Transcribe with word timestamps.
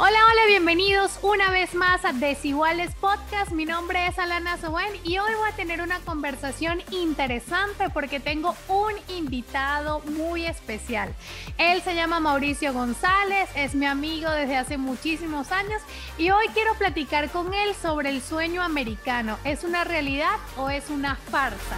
Hola, 0.00 0.16
hola, 0.30 0.46
bienvenidos 0.46 1.18
una 1.22 1.50
vez 1.50 1.74
más 1.74 2.04
a 2.04 2.12
Desiguales 2.12 2.94
Podcast. 2.94 3.50
Mi 3.50 3.64
nombre 3.64 4.06
es 4.06 4.16
Alana 4.20 4.56
Sowen 4.56 4.92
y 5.02 5.18
hoy 5.18 5.32
voy 5.36 5.48
a 5.50 5.56
tener 5.56 5.80
una 5.80 5.98
conversación 5.98 6.78
interesante 6.92 7.90
porque 7.92 8.20
tengo 8.20 8.54
un 8.68 8.92
invitado 9.08 9.98
muy 10.02 10.46
especial. 10.46 11.12
Él 11.58 11.82
se 11.82 11.96
llama 11.96 12.20
Mauricio 12.20 12.72
González, 12.72 13.48
es 13.56 13.74
mi 13.74 13.86
amigo 13.86 14.30
desde 14.30 14.56
hace 14.56 14.78
muchísimos 14.78 15.50
años 15.50 15.82
y 16.16 16.30
hoy 16.30 16.46
quiero 16.54 16.74
platicar 16.74 17.28
con 17.30 17.52
él 17.52 17.74
sobre 17.74 18.10
el 18.10 18.22
sueño 18.22 18.62
americano. 18.62 19.36
¿Es 19.42 19.64
una 19.64 19.82
realidad 19.82 20.36
o 20.56 20.70
es 20.70 20.90
una 20.90 21.16
farsa? 21.16 21.76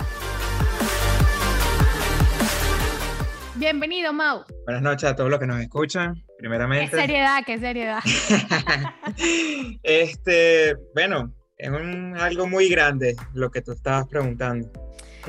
Bienvenido, 3.55 4.13
Mau. 4.13 4.45
Buenas 4.67 4.83
noches 4.83 5.09
a 5.09 5.17
todos 5.17 5.31
los 5.31 5.41
que 5.41 5.47
nos 5.47 5.59
escuchan 5.59 6.23
primeramente. 6.41 6.91
Qué 6.91 6.97
seriedad, 6.97 7.43
qué 7.45 7.59
seriedad. 7.59 8.01
este, 9.83 10.75
bueno, 10.95 11.35
es 11.59 11.71
algo 12.19 12.49
muy 12.49 12.71
grande 12.71 13.15
lo 13.35 13.51
que 13.51 13.61
tú 13.61 13.73
estabas 13.73 14.09
preguntando. 14.09 14.71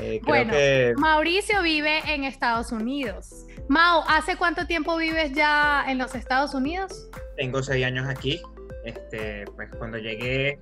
Eh, 0.00 0.20
bueno, 0.24 0.54
Mauricio 0.96 1.62
vive 1.62 2.00
en 2.06 2.24
Estados 2.24 2.72
Unidos. 2.72 3.46
Mau, 3.68 4.02
¿hace 4.08 4.36
cuánto 4.36 4.66
tiempo 4.66 4.96
vives 4.96 5.32
ya 5.32 5.84
en 5.86 5.98
los 5.98 6.14
Estados 6.14 6.54
Unidos? 6.54 7.10
Tengo 7.36 7.62
seis 7.62 7.84
años 7.84 8.08
aquí. 8.08 8.40
Este, 8.86 9.44
pues 9.54 9.68
cuando 9.76 9.98
llegué, 9.98 10.58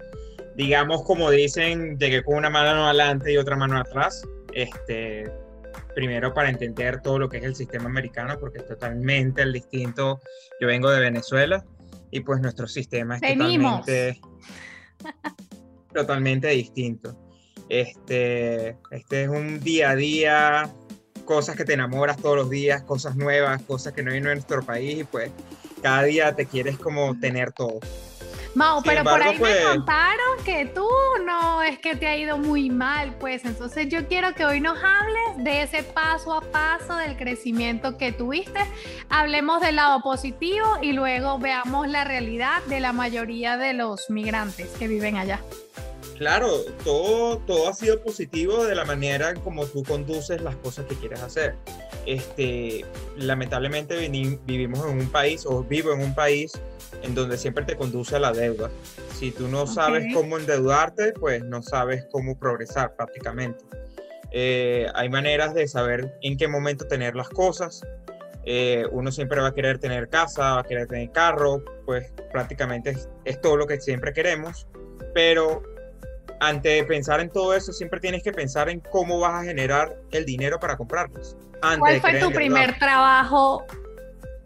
digamos 0.56 1.04
como 1.04 1.30
dicen, 1.30 1.96
llegué 1.96 2.24
con 2.24 2.34
una 2.34 2.50
mano 2.50 2.86
adelante 2.86 3.32
y 3.32 3.36
otra 3.36 3.54
mano 3.54 3.78
atrás. 3.78 4.20
Este, 4.52 5.30
primero 5.94 6.32
para 6.34 6.50
entender 6.50 7.00
todo 7.02 7.18
lo 7.18 7.28
que 7.28 7.38
es 7.38 7.44
el 7.44 7.54
sistema 7.54 7.86
americano, 7.86 8.38
porque 8.38 8.58
es 8.58 8.66
totalmente 8.66 9.42
el 9.42 9.52
distinto. 9.52 10.20
Yo 10.60 10.66
vengo 10.66 10.90
de 10.90 11.00
Venezuela 11.00 11.64
y 12.10 12.20
pues 12.20 12.40
nuestro 12.40 12.66
sistema 12.66 13.16
es 13.16 13.20
totalmente, 13.20 14.20
totalmente 15.94 16.48
distinto. 16.48 17.16
Este, 17.68 18.76
este 18.90 19.22
es 19.24 19.28
un 19.28 19.60
día 19.60 19.90
a 19.90 19.96
día, 19.96 20.70
cosas 21.24 21.56
que 21.56 21.64
te 21.64 21.74
enamoras 21.74 22.16
todos 22.16 22.36
los 22.36 22.50
días, 22.50 22.82
cosas 22.82 23.14
nuevas, 23.14 23.62
cosas 23.62 23.92
que 23.92 24.02
no 24.02 24.10
hay 24.10 24.18
en 24.18 24.24
nuestro 24.24 24.62
país 24.62 25.00
y 25.00 25.04
pues 25.04 25.30
cada 25.80 26.02
día 26.02 26.34
te 26.34 26.46
quieres 26.46 26.76
como 26.78 27.18
tener 27.20 27.52
todo. 27.52 27.78
Mau, 28.54 28.82
pero 28.82 29.04
por 29.04 29.22
ahí 29.22 29.34
me 29.34 29.38
pues, 29.38 29.64
contaron 29.64 30.44
que 30.44 30.66
tú 30.66 30.88
no 31.24 31.62
es 31.62 31.78
que 31.78 31.94
te 31.94 32.06
ha 32.06 32.16
ido 32.16 32.36
muy 32.36 32.68
mal, 32.68 33.14
pues 33.20 33.44
entonces 33.44 33.88
yo 33.88 34.08
quiero 34.08 34.34
que 34.34 34.44
hoy 34.44 34.60
nos 34.60 34.76
hables 34.82 35.44
de 35.44 35.62
ese 35.62 35.82
paso 35.82 36.34
a 36.34 36.40
paso 36.40 36.96
del 36.96 37.16
crecimiento 37.16 37.96
que 37.96 38.12
tuviste. 38.12 38.60
Hablemos 39.08 39.60
del 39.60 39.76
lado 39.76 40.00
positivo 40.02 40.66
y 40.82 40.92
luego 40.92 41.38
veamos 41.38 41.88
la 41.88 42.04
realidad 42.04 42.62
de 42.64 42.80
la 42.80 42.92
mayoría 42.92 43.56
de 43.56 43.72
los 43.72 44.10
migrantes 44.10 44.68
que 44.78 44.88
viven 44.88 45.16
allá. 45.16 45.40
Claro, 46.20 46.50
todo, 46.84 47.38
todo 47.38 47.70
ha 47.70 47.72
sido 47.72 48.02
positivo 48.02 48.66
de 48.66 48.74
la 48.74 48.84
manera 48.84 49.32
como 49.32 49.64
tú 49.64 49.82
conduces 49.82 50.42
las 50.42 50.54
cosas 50.56 50.84
que 50.84 50.94
quieres 50.96 51.22
hacer. 51.22 51.54
Este, 52.04 52.84
lamentablemente 53.16 53.96
vivimos 54.44 54.84
en 54.84 54.98
un 54.98 55.10
país 55.10 55.46
o 55.46 55.64
vivo 55.64 55.94
en 55.94 56.00
un 56.02 56.14
país 56.14 56.52
en 57.02 57.14
donde 57.14 57.38
siempre 57.38 57.64
te 57.64 57.74
conduce 57.74 58.16
a 58.16 58.18
la 58.18 58.32
deuda. 58.32 58.68
Si 59.14 59.30
tú 59.30 59.48
no 59.48 59.66
sabes 59.66 60.12
cómo 60.12 60.36
endeudarte, 60.36 61.14
pues 61.14 61.42
no 61.42 61.62
sabes 61.62 62.04
cómo 62.12 62.38
progresar 62.38 62.94
prácticamente. 62.96 63.64
Eh, 64.30 64.88
hay 64.94 65.08
maneras 65.08 65.54
de 65.54 65.66
saber 65.68 66.18
en 66.20 66.36
qué 66.36 66.48
momento 66.48 66.86
tener 66.86 67.16
las 67.16 67.30
cosas. 67.30 67.80
Eh, 68.44 68.84
uno 68.92 69.10
siempre 69.10 69.40
va 69.40 69.48
a 69.48 69.54
querer 69.54 69.78
tener 69.78 70.10
casa, 70.10 70.56
va 70.56 70.60
a 70.60 70.64
querer 70.64 70.86
tener 70.86 71.12
carro, 71.12 71.64
pues 71.86 72.12
prácticamente 72.30 72.94
es, 73.24 73.40
todo 73.40 73.56
lo 73.56 73.66
que 73.66 73.80
siempre 73.80 74.12
queremos, 74.12 74.66
pero 75.14 75.62
antes 76.40 76.80
de 76.80 76.84
pensar 76.84 77.20
en 77.20 77.30
todo 77.30 77.54
eso, 77.54 77.72
siempre 77.72 78.00
tienes 78.00 78.22
que 78.22 78.32
pensar 78.32 78.68
en 78.70 78.80
cómo 78.80 79.20
vas 79.20 79.42
a 79.42 79.44
generar 79.44 79.96
el 80.10 80.24
dinero 80.24 80.58
para 80.58 80.76
comprarlos. 80.76 81.36
¿Cuál 81.78 82.00
fue 82.00 82.18
tu 82.18 82.32
primer 82.32 82.78
trabajo 82.78 83.64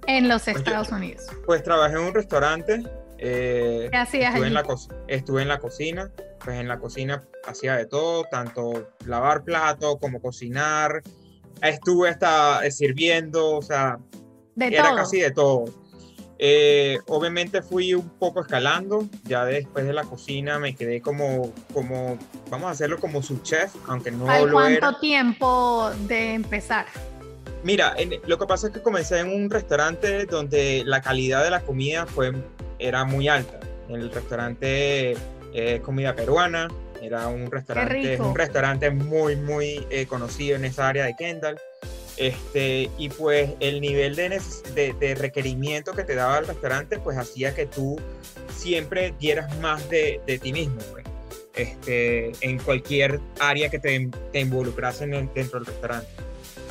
en 0.07 0.29
los 0.29 0.43
pues 0.43 0.57
Estados 0.57 0.91
Unidos? 0.91 1.27
Pues 1.47 1.63
trabajé 1.63 1.95
en 1.95 2.03
un 2.03 2.15
restaurante. 2.15 2.83
Eh, 3.19 3.89
¿Qué 3.91 3.97
hacías 3.97 4.35
estuve, 4.35 4.49
En 4.49 4.55
la 4.55 4.65
estuve 5.07 5.43
en 5.43 5.49
la 5.49 5.59
cocina, 5.61 6.11
pues 6.45 6.59
en 6.59 6.67
la 6.67 6.79
cocina 6.79 7.23
hacía 7.47 7.77
de 7.77 7.87
todo, 7.87 8.25
tanto 8.25 8.91
lavar 9.07 9.45
platos 9.45 9.97
como 10.01 10.21
cocinar. 10.21 11.01
Estuve 11.63 12.09
hasta 12.09 12.69
sirviendo, 12.73 13.57
o 13.57 13.63
sea, 13.63 13.99
era 14.59 14.97
casi 14.97 15.21
de 15.21 15.31
todo. 15.31 15.67
Eh, 16.39 16.99
obviamente 17.07 17.63
fui 17.63 17.95
un 17.95 18.09
poco 18.09 18.41
escalando, 18.41 19.07
ya 19.25 19.45
después 19.45 19.87
de 19.87 19.93
la 19.93 20.05
cocina 20.05 20.59
me 20.59 20.75
quedé 20.75 21.01
como, 21.01 21.53
como 21.73 22.19
vamos 22.51 22.69
a 22.69 22.71
hacerlo 22.71 22.99
como 22.99 23.23
subchef, 23.23 23.73
aunque 23.87 24.11
no 24.11 24.29
¿Al 24.29 24.47
lo 24.47 24.53
cuánto 24.53 24.99
tiempo 24.99 25.91
de 26.09 26.35
empezar? 26.35 26.87
Mira, 27.63 27.95
lo 28.27 28.39
que 28.39 28.47
pasa 28.47 28.67
es 28.67 28.73
que 28.75 28.83
comencé 28.83 29.21
en 29.21 29.29
un 29.29 29.49
restaurante 29.49 30.27
donde 30.27 30.83
la 30.85 31.01
calidad 31.01 31.43
de 31.45 31.51
la 31.51 31.61
comida 31.61 32.05
fue, 32.05 32.33
era 32.79 33.05
muy 33.05 33.29
alta. 33.29 33.61
El 33.89 34.11
restaurante 34.11 35.17
eh, 35.55 35.81
comida 35.83 36.15
peruana, 36.15 36.69
era 37.01 37.29
un 37.29 37.51
restaurante, 37.51 38.21
un 38.21 38.35
restaurante 38.35 38.91
muy, 38.91 39.37
muy 39.37 39.87
eh, 39.91 40.07
conocido 40.07 40.57
en 40.57 40.65
esa 40.65 40.89
área 40.89 41.05
de 41.05 41.15
Kendall. 41.17 41.59
Este, 42.17 42.91
y 42.97 43.09
pues 43.09 43.51
el 43.61 43.81
nivel 43.81 44.15
de, 44.15 45.15
requerimiento 45.17 45.93
que 45.93 46.05
te 46.05 46.15
daba 46.15 46.39
el 46.39 46.47
restaurante, 46.47 46.99
pues 46.99 47.19
hacía 47.19 47.55
que 47.55 47.67
tú 47.67 47.97
siempre 48.55 49.15
dieras 49.19 49.59
más 49.59 49.89
de, 49.91 50.21
ti 50.41 50.53
mismo, 50.53 50.81
pues. 50.93 51.05
este, 51.57 52.33
en 52.41 52.59
cualquier 52.59 53.21
área 53.41 53.69
que 53.69 53.79
te, 53.79 54.11
te 54.33 54.41
involucrasen 54.41 55.11
dentro 55.35 55.59
del 55.59 55.67
restaurante. 55.67 56.09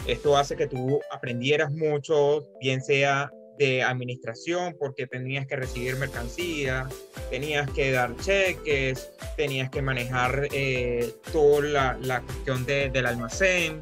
Esto 0.07 0.37
hace 0.37 0.55
que 0.55 0.67
tú 0.67 0.99
aprendieras 1.11 1.71
mucho, 1.71 2.45
bien 2.59 2.81
sea 2.81 3.31
de 3.57 3.83
administración, 3.83 4.75
porque 4.79 5.07
tenías 5.07 5.45
que 5.45 5.55
recibir 5.55 5.95
mercancía, 5.95 6.87
tenías 7.29 7.69
que 7.71 7.91
dar 7.91 8.15
cheques, 8.17 9.11
tenías 9.37 9.69
que 9.69 9.81
manejar 9.81 10.47
eh, 10.51 11.13
toda 11.31 11.95
la, 12.01 12.21
cuestión 12.21 12.65
del 12.65 13.05
almacén, 13.05 13.79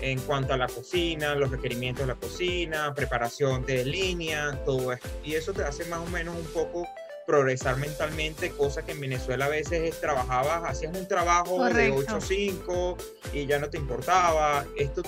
en 0.00 0.18
cuanto 0.20 0.54
a 0.54 0.56
la 0.56 0.66
cocina, 0.66 1.34
los 1.34 1.50
requerimientos 1.50 2.06
de 2.06 2.14
la 2.14 2.18
cocina, 2.18 2.94
preparación 2.94 3.64
de 3.66 3.84
línea, 3.84 4.58
todo 4.64 4.92
esto. 4.92 5.08
Y 5.24 5.34
eso 5.34 5.52
te 5.52 5.62
hace 5.62 5.84
más 5.86 6.00
o 6.00 6.06
menos 6.06 6.36
un 6.36 6.46
poco 6.46 6.88
progresar 7.26 7.76
mentalmente, 7.76 8.50
cosa 8.50 8.82
que 8.82 8.92
en 8.92 9.00
Venezuela 9.00 9.44
a 9.44 9.48
veces 9.48 10.00
trabajabas, 10.00 10.62
hacías 10.64 10.96
un 10.96 11.06
trabajo 11.06 11.64
de 11.66 11.90
8 11.90 12.16
a 12.16 12.20
5 12.20 12.96
y 13.32 13.46
ya 13.46 13.58
no 13.58 13.70
te 13.70 13.78
importaba. 13.78 14.64
Esto 14.76 15.02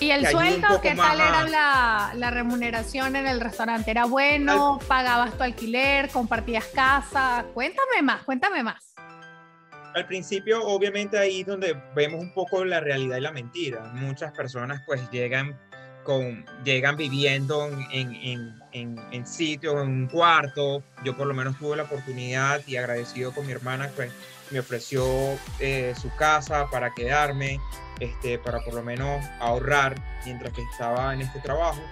¿Y 0.00 0.10
el 0.10 0.26
sueldo 0.28 0.80
qué 0.80 0.94
tal 0.94 1.20
era 1.20 1.44
la, 1.48 2.12
la, 2.14 2.30
remuneración 2.30 3.16
en 3.16 3.26
el 3.26 3.40
restaurante? 3.40 3.90
¿Era 3.90 4.04
bueno? 4.04 4.78
¿Pagabas 4.86 5.36
tu 5.36 5.42
alquiler? 5.42 6.08
¿Compartías 6.10 6.66
casa? 6.66 7.44
Cuéntame 7.52 8.02
más, 8.02 8.22
cuéntame 8.22 8.62
más. 8.62 8.87
Al 9.98 10.06
principio, 10.06 10.64
obviamente 10.64 11.18
ahí 11.18 11.42
donde 11.42 11.76
vemos 11.96 12.20
un 12.20 12.32
poco 12.32 12.64
la 12.64 12.78
realidad 12.78 13.16
y 13.16 13.20
la 13.20 13.32
mentira. 13.32 13.82
Muchas 13.94 14.32
personas 14.32 14.80
pues 14.86 15.10
llegan 15.10 15.58
con, 16.04 16.46
llegan 16.64 16.96
viviendo 16.96 17.66
en, 17.90 18.14
en, 18.14 18.54
en, 18.70 18.96
en 19.10 19.26
sitios, 19.26 19.74
en 19.82 19.88
un 19.88 20.06
cuarto. 20.06 20.84
Yo 21.04 21.16
por 21.16 21.26
lo 21.26 21.34
menos 21.34 21.58
tuve 21.58 21.76
la 21.76 21.82
oportunidad 21.82 22.60
y 22.68 22.76
agradecido 22.76 23.32
con 23.32 23.44
mi 23.44 23.52
hermana 23.52 23.90
pues 23.96 24.12
me 24.52 24.60
ofreció 24.60 25.04
eh, 25.58 25.92
su 26.00 26.14
casa 26.14 26.68
para 26.70 26.94
quedarme 26.94 27.58
este, 27.98 28.38
para 28.38 28.60
por 28.60 28.74
lo 28.74 28.84
menos 28.84 29.24
ahorrar 29.40 29.96
mientras 30.24 30.52
que 30.52 30.62
estaba 30.62 31.12
en 31.12 31.22
este 31.22 31.40
trabajo. 31.40 31.82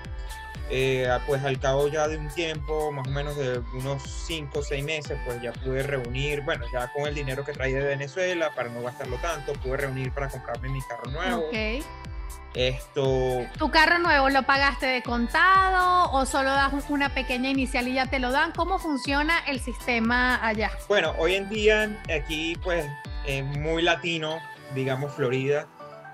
Eh, 0.69 1.09
pues 1.27 1.45
al 1.45 1.61
cabo 1.61 1.87
ya 1.89 2.09
de 2.09 2.17
un 2.17 2.29
tiempo, 2.29 2.91
más 2.91 3.07
o 3.07 3.11
menos 3.11 3.37
de 3.37 3.61
unos 3.75 4.03
5 4.27 4.59
o 4.59 4.63
6 4.63 4.85
meses, 4.85 5.19
pues 5.25 5.41
ya 5.41 5.53
pude 5.53 5.83
reunir, 5.83 6.43
bueno, 6.43 6.65
ya 6.73 6.93
con 6.93 7.07
el 7.07 7.15
dinero 7.15 7.45
que 7.45 7.53
traía 7.53 7.79
de 7.79 7.87
Venezuela, 7.87 8.51
para 8.55 8.69
no 8.69 8.83
gastarlo 8.83 9.17
tanto, 9.19 9.53
pude 9.55 9.77
reunir 9.77 10.13
para 10.13 10.29
comprarme 10.29 10.69
mi 10.69 10.81
carro 10.83 11.11
nuevo. 11.11 11.47
Okay. 11.49 11.85
Esto... 12.55 13.47
¿Tu 13.59 13.71
carro 13.71 13.99
nuevo 13.99 14.31
lo 14.31 14.43
pagaste 14.45 14.87
de 14.87 15.03
contado 15.03 16.11
o 16.13 16.25
solo 16.25 16.51
das 16.51 16.73
una 16.89 17.11
pequeña 17.11 17.51
inicial 17.51 17.87
y 17.87 17.95
ya 17.95 18.07
te 18.07 18.19
lo 18.19 18.33
dan? 18.33 18.53
¿Cómo 18.53 18.79
funciona 18.79 19.41
el 19.47 19.61
sistema 19.61 20.45
allá? 20.45 20.71
Bueno, 20.89 21.15
hoy 21.19 21.35
en 21.35 21.51
día 21.51 22.03
aquí 22.13 22.57
pues 22.65 22.87
es 23.27 23.45
muy 23.45 23.83
latino, 23.83 24.39
digamos 24.75 25.13
Florida, 25.13 25.67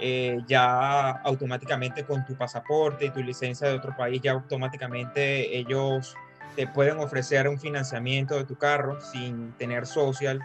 eh, 0.04 0.40
ya 0.48 1.10
automáticamente 1.10 2.04
con 2.04 2.26
tu 2.26 2.34
pasaporte 2.34 3.06
y 3.06 3.10
tu 3.10 3.22
licencia 3.22 3.68
de 3.68 3.74
otro 3.74 3.96
país, 3.96 4.20
ya 4.20 4.32
automáticamente 4.32 5.56
ellos 5.56 6.16
te 6.56 6.66
pueden 6.66 6.98
ofrecer 6.98 7.46
un 7.46 7.56
financiamiento 7.56 8.34
de 8.34 8.44
tu 8.44 8.56
carro 8.56 9.00
sin 9.00 9.52
tener 9.52 9.86
social. 9.86 10.44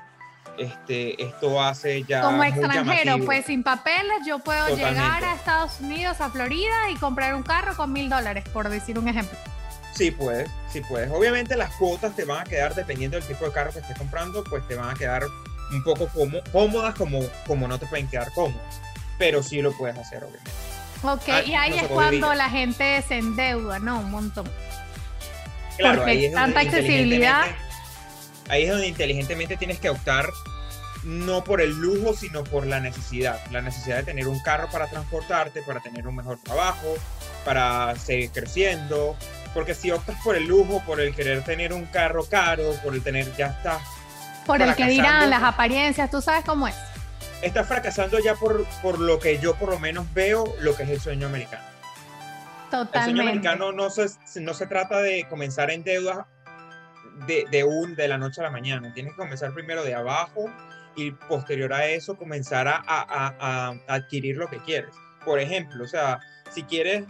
Este, 0.60 1.24
esto 1.24 1.60
hace 1.60 2.04
ya. 2.04 2.22
Como 2.22 2.44
extranjero, 2.44 3.18
pues 3.26 3.48
sin 3.48 3.64
papeles, 3.64 4.20
yo 4.28 4.38
puedo 4.38 4.76
llegar 4.76 5.24
a 5.24 5.34
Estados 5.34 5.80
Unidos, 5.82 6.22
a 6.22 6.30
Florida 6.30 6.92
y 6.92 6.96
comprar 6.98 7.34
un 7.34 7.42
carro 7.42 7.76
con 7.76 7.92
mil 7.92 8.12
dólares, 8.12 8.44
por 8.54 8.70
decir 8.70 9.00
un 9.00 9.08
ejemplo. 9.08 9.38
Sí 9.96 10.12
puedes, 10.12 10.48
sí 10.70 10.82
puedes. 10.88 11.10
Obviamente 11.10 11.58
las 11.58 11.72
cuotas 11.78 12.16
te 12.16 12.26
van 12.26 12.42
a 12.42 12.44
quedar, 12.44 12.76
dependiendo 12.76 13.18
del 13.18 13.26
tipo 13.26 13.46
de 13.46 13.52
carro 13.52 13.72
que 13.72 13.80
estés 13.80 13.98
comprando, 13.98 14.44
pues 14.44 14.68
te 14.68 14.76
van 14.76 14.92
a 14.92 14.94
quedar 14.94 15.24
un 15.72 15.84
poco 15.84 16.08
cómodas 16.52 16.94
como, 16.94 17.22
como 17.46 17.68
no 17.68 17.80
te 17.80 17.88
pueden 17.88 18.08
quedar 18.08 18.32
cómodas. 18.34 18.82
Pero 19.18 19.44
sí 19.44 19.62
lo 19.62 19.72
puedes 19.72 19.98
hacer, 19.98 20.24
obviamente. 20.24 20.52
Ok, 21.04 21.30
ah, 21.30 21.42
y 21.44 21.54
ahí 21.54 21.78
es 21.78 21.88
cuando 21.88 22.34
la 22.34 22.50
gente 22.50 23.02
se 23.08 23.18
endeuda, 23.18 23.80
¿no? 23.80 24.00
Un 24.00 24.12
montón. 24.12 24.50
Claro, 25.78 26.00
Porque 26.00 26.32
tanta 26.34 26.62
accesibilidad. 26.62 27.46
Ahí 28.50 28.64
es 28.64 28.70
donde 28.70 28.88
inteligentemente 28.88 29.58
tienes 29.58 29.80
que 29.80 29.90
optar 29.90 30.28
no 31.04 31.44
por 31.44 31.62
el 31.62 31.72
lujo, 31.72 32.14
sino 32.14 32.44
por 32.44 32.66
la 32.66 32.80
necesidad. 32.80 33.40
La 33.52 33.62
necesidad 33.62 33.98
de 33.98 34.04
tener 34.04 34.28
un 34.28 34.40
carro 34.40 34.70
para 34.72 34.88
transportarte, 34.88 35.62
para 35.62 35.80
tener 35.80 36.08
un 36.08 36.16
mejor 36.16 36.40
trabajo, 36.40 36.96
para 37.46 37.96
seguir 37.96 38.32
creciendo. 38.32 39.16
Porque 39.54 39.74
si 39.74 39.92
optas 39.92 40.18
por 40.24 40.36
el 40.36 40.46
lujo, 40.46 40.82
por 40.86 41.00
el 41.00 41.16
querer 41.16 41.44
tener 41.44 41.74
un 41.74 41.86
carro 41.86 42.26
caro, 42.26 42.74
por 42.84 42.94
el 42.94 43.02
tener, 43.04 43.34
ya 43.38 43.48
está. 43.48 43.80
Por 44.46 44.62
el 44.62 44.76
que 44.76 44.86
dirán, 44.88 45.30
las 45.30 45.44
apariencias, 45.44 46.10
tú 46.10 46.22
sabes 46.22 46.44
cómo 46.46 46.68
es. 46.68 46.76
Estás 47.42 47.68
fracasando 47.68 48.20
ya 48.20 48.36
por, 48.36 48.66
por 48.82 49.00
lo 49.00 49.20
que 49.20 49.38
yo 49.40 49.56
por 49.56 49.70
lo 49.70 49.80
menos 49.80 50.12
veo 50.14 50.56
lo 50.60 50.76
que 50.76 50.84
es 50.84 50.90
el 50.90 51.00
sueño 51.00 51.28
americano. 51.28 51.64
Totalmente. 52.72 52.98
El 52.98 53.04
sueño 53.04 53.22
americano 53.22 53.72
no 53.72 53.90
se, 53.90 54.08
no 54.42 54.54
se 54.54 54.66
trata 54.68 55.02
de 55.02 55.26
comenzar 55.30 55.70
en 55.72 55.84
deudas 55.84 56.26
de, 57.28 57.46
de, 57.50 57.64
un, 57.64 57.96
de 57.96 58.08
la 58.08 58.18
noche 58.18 58.42
a 58.42 58.46
la 58.46 58.52
mañana. 58.52 58.92
Tienes 58.94 59.14
que 59.14 59.18
comenzar 59.18 59.54
primero 59.54 59.84
de 59.84 59.94
abajo 59.94 60.52
y 60.96 61.12
posterior 61.12 61.72
a 61.74 61.86
eso 61.86 62.18
comenzar 62.18 62.68
a, 62.68 62.84
a, 62.88 63.36
a, 63.40 63.76
adquirir 63.88 64.36
lo 64.38 64.48
que 64.48 64.58
quieres. 64.58 64.94
Por 65.24 65.40
ejemplo, 65.40 65.84
o 65.84 65.88
sea, 65.88 66.20
si 66.52 66.64
quieres 66.64 67.06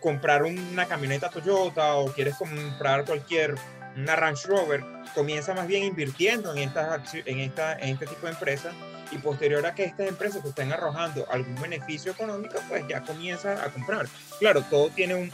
comprar 0.00 0.44
una 0.44 0.86
camioneta 0.86 1.30
Toyota 1.30 1.94
o 1.94 2.12
quieres 2.12 2.36
comprar 2.36 3.04
cualquier 3.04 3.54
una 3.96 4.14
Range 4.14 4.46
Rover, 4.46 4.84
comienza 5.14 5.54
más 5.54 5.66
bien 5.66 5.84
invirtiendo 5.84 6.52
en, 6.52 6.58
estas, 6.58 7.14
en, 7.14 7.40
esta, 7.40 7.72
en 7.78 7.88
este 7.94 8.06
tipo 8.06 8.26
de 8.26 8.32
empresas 8.32 8.74
y 9.10 9.18
posterior 9.18 9.64
a 9.66 9.74
que 9.74 9.84
estas 9.84 10.08
empresas 10.08 10.42
te 10.42 10.48
estén 10.48 10.72
arrojando 10.72 11.26
algún 11.30 11.54
beneficio 11.56 12.12
económico, 12.12 12.58
pues 12.68 12.86
ya 12.88 13.02
comienza 13.02 13.62
a 13.64 13.68
comprar. 13.70 14.06
Claro, 14.38 14.62
todo 14.62 14.90
tiene 14.90 15.14
un, 15.14 15.32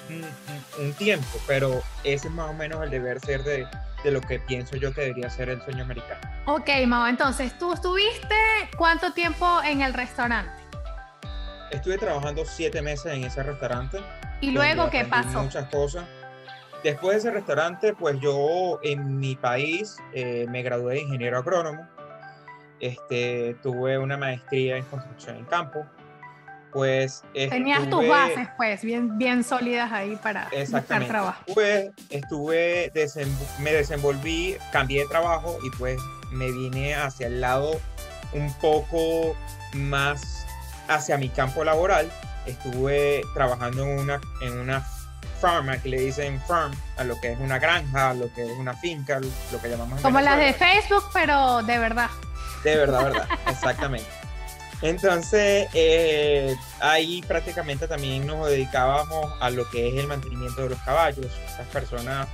un, 0.79 0.93
tiempo, 0.94 1.38
pero 1.47 1.82
ese 2.05 2.29
es 2.29 2.35
más 2.35 2.50
o 2.50 2.55
menos 2.55 2.82
el 2.82 2.91
deber 2.91 3.21
ser 3.21 3.43
de, 3.44 3.67
de, 4.03 4.11
lo 4.11 4.21
que 4.21 4.38
pienso 4.38 4.76
yo 4.76 4.93
que 4.93 5.03
debería 5.03 5.31
ser 5.31 5.49
el 5.49 5.62
sueño 5.62 5.85
americano. 5.85 6.21
Ok, 6.47 6.69
Mao, 6.87 7.06
entonces, 7.06 7.56
¿tú 7.59 7.73
estuviste 7.73 8.35
cuánto 8.76 9.12
tiempo 9.12 9.61
en 9.62 9.82
el 9.82 9.94
restaurante? 9.94 10.62
Estuve 11.71 11.99
trabajando 11.99 12.44
siete 12.44 12.82
meses 12.82 13.12
en 13.12 13.25
ese 13.25 13.43
restaurante. 13.43 13.99
¿Y 14.41 14.50
luego 14.50 14.91
qué 14.91 15.05
pasó? 15.05 15.43
Muchas 15.43 15.69
cosas. 15.71 16.05
Después 16.85 17.15
de 17.15 17.19
ese 17.19 17.31
restaurante, 17.31 17.94
pues 17.94 18.21
yo 18.21 18.79
en 18.82 19.19
mi 19.19 19.37
país 19.37 19.97
eh, 20.12 20.47
me 20.50 20.62
gradué 20.62 20.94
de 20.94 21.00
ingeniero 21.00 21.38
agrónomo 21.38 21.88
este, 22.81 23.56
tuve 23.62 23.99
una 23.99 24.17
maestría 24.17 24.76
en 24.76 24.85
construcción 24.85 25.37
en 25.37 25.44
campo. 25.44 25.85
Pues 26.73 27.23
Tenías 27.32 27.88
tus 27.88 28.09
bases, 28.09 28.49
pues, 28.56 28.82
bien, 28.82 29.17
bien 29.17 29.44
sólidas 29.44 29.93
ahí 29.93 30.17
para 30.17 30.49
buscar 30.73 31.06
trabajo. 31.06 31.41
Pues 31.55 31.91
estuve, 32.11 32.91
me 33.61 33.73
desenvolví, 33.73 34.56
cambié 34.73 35.03
de 35.03 35.09
trabajo 35.09 35.56
y 35.62 35.71
pues 35.79 36.00
me 36.32 36.50
vine 36.50 36.97
hacia 36.97 37.29
el 37.29 37.41
lado 37.41 37.81
un 38.32 38.53
poco 38.55 39.37
más 39.73 40.44
hacia 40.88 41.17
mi 41.17 41.29
campo 41.29 41.62
laboral. 41.62 42.11
Estuve 42.44 43.23
trabajando 43.35 43.85
en 43.85 43.99
una, 44.00 44.21
en 44.43 44.59
una 44.59 44.85
farm, 45.41 45.81
que 45.81 45.88
le 45.88 46.00
dicen 46.00 46.41
farm, 46.47 46.73
a 46.97 47.05
lo 47.05 47.21
que 47.21 47.32
es 47.32 47.38
una 47.38 47.59
granja, 47.59 48.11
a 48.11 48.15
lo 48.15 48.32
que 48.32 48.44
es 48.44 48.59
una 48.59 48.75
finca, 48.75 49.21
lo 49.21 49.61
que 49.61 49.69
llamamos. 49.69 50.00
Como 50.00 50.21
las 50.21 50.38
de 50.38 50.53
Facebook, 50.53 51.05
pero 51.12 51.62
de 51.62 51.79
verdad. 51.79 52.11
De 52.64 52.76
verdad, 52.76 53.05
verdad, 53.05 53.28
exactamente. 53.49 54.08
Entonces, 54.82 55.69
eh, 55.72 56.55
ahí 56.81 57.22
prácticamente 57.26 57.88
también 57.88 58.26
nos 58.26 58.49
dedicábamos 58.49 59.32
a 59.40 59.50
lo 59.50 59.69
que 59.70 59.88
es 59.88 59.94
el 59.94 60.06
mantenimiento 60.06 60.62
de 60.62 60.70
los 60.70 60.78
caballos. 60.81 61.26
Estas 61.46 61.66
personas, 61.69 62.28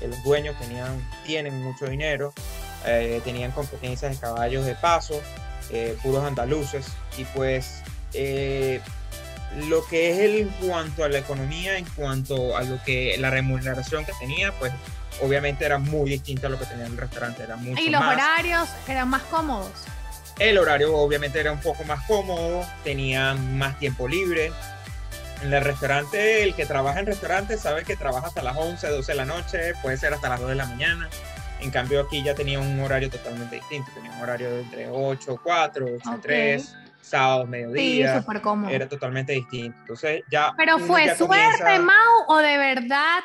eh, 0.00 0.08
los 0.08 0.22
dueños 0.22 0.56
tenían, 0.60 1.04
tienen 1.26 1.60
mucho 1.62 1.86
dinero, 1.86 2.32
eh, 2.84 3.20
tenían 3.24 3.50
competencias 3.52 4.12
de 4.12 4.18
caballos 4.18 4.64
de 4.64 4.74
paso, 4.76 5.20
puros 6.02 6.24
andaluces, 6.24 6.86
y 7.16 7.24
pues 7.24 7.82
lo 9.56 9.84
que 9.86 10.10
es 10.10 10.18
el, 10.18 10.36
en 10.36 10.48
cuanto 10.48 11.04
a 11.04 11.08
la 11.08 11.18
economía, 11.18 11.78
en 11.78 11.86
cuanto 11.96 12.56
a 12.56 12.62
lo 12.62 12.82
que 12.84 13.16
la 13.18 13.30
remuneración 13.30 14.04
que 14.04 14.12
tenía, 14.20 14.52
pues 14.52 14.72
obviamente 15.22 15.64
era 15.64 15.78
muy 15.78 16.10
distinta 16.10 16.46
a 16.46 16.50
lo 16.50 16.58
que 16.58 16.66
tenía 16.66 16.86
en 16.86 16.92
el 16.92 16.98
restaurante. 16.98 17.42
Era 17.42 17.56
mucho 17.56 17.80
¿Y 17.80 17.90
los 17.90 18.02
horarios 18.02 18.68
eran 18.86 19.08
más 19.08 19.22
cómodos? 19.24 19.70
El 20.38 20.58
horario 20.58 20.96
obviamente 20.96 21.40
era 21.40 21.50
un 21.50 21.60
poco 21.60 21.82
más 21.84 22.06
cómodo, 22.06 22.64
tenía 22.84 23.34
más 23.34 23.78
tiempo 23.78 24.06
libre. 24.06 24.52
En 25.42 25.52
el 25.52 25.64
restaurante, 25.64 26.42
el 26.42 26.54
que 26.54 26.66
trabaja 26.66 27.00
en 27.00 27.06
restaurante 27.06 27.56
sabe 27.58 27.84
que 27.84 27.96
trabaja 27.96 28.28
hasta 28.28 28.42
las 28.42 28.56
11, 28.56 28.88
12 28.88 29.12
de 29.12 29.16
la 29.16 29.24
noche, 29.24 29.74
puede 29.82 29.96
ser 29.96 30.12
hasta 30.14 30.28
las 30.28 30.40
2 30.40 30.50
de 30.50 30.54
la 30.56 30.66
mañana. 30.66 31.08
En 31.60 31.70
cambio 31.70 32.00
aquí 32.00 32.22
ya 32.22 32.34
tenía 32.34 32.60
un 32.60 32.78
horario 32.80 33.10
totalmente 33.10 33.56
distinto, 33.56 33.90
tenía 33.94 34.12
un 34.12 34.22
horario 34.22 34.50
de 34.50 34.60
entre 34.62 34.88
8, 34.88 35.40
4, 35.42 35.86
8, 35.96 36.18
3, 36.22 36.74
sábados, 37.08 37.48
mediodía. 37.48 38.14
Sí, 38.14 38.20
súper 38.20 38.40
cómodo. 38.40 38.70
Era 38.70 38.88
totalmente 38.88 39.32
distinto. 39.32 39.78
Entonces 39.80 40.22
ya... 40.30 40.52
Pero 40.56 40.78
fue 40.78 41.14
suerte, 41.16 41.78
Mau, 41.78 42.24
o 42.28 42.38
de 42.38 42.56
verdad 42.58 43.20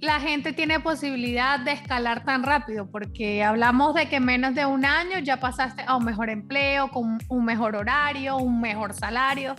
la 0.00 0.18
gente 0.18 0.52
tiene 0.52 0.80
posibilidad 0.80 1.60
de 1.60 1.72
escalar 1.72 2.24
tan 2.24 2.42
rápido? 2.42 2.90
Porque 2.90 3.42
hablamos 3.42 3.94
de 3.94 4.08
que 4.08 4.18
menos 4.18 4.54
de 4.54 4.66
un 4.66 4.84
año 4.84 5.18
ya 5.18 5.38
pasaste 5.38 5.82
a 5.86 5.96
un 5.96 6.04
mejor 6.04 6.30
empleo, 6.30 6.88
con 6.88 7.18
un 7.28 7.44
mejor 7.44 7.76
horario, 7.76 8.38
un 8.38 8.60
mejor 8.60 8.94
salario. 8.94 9.54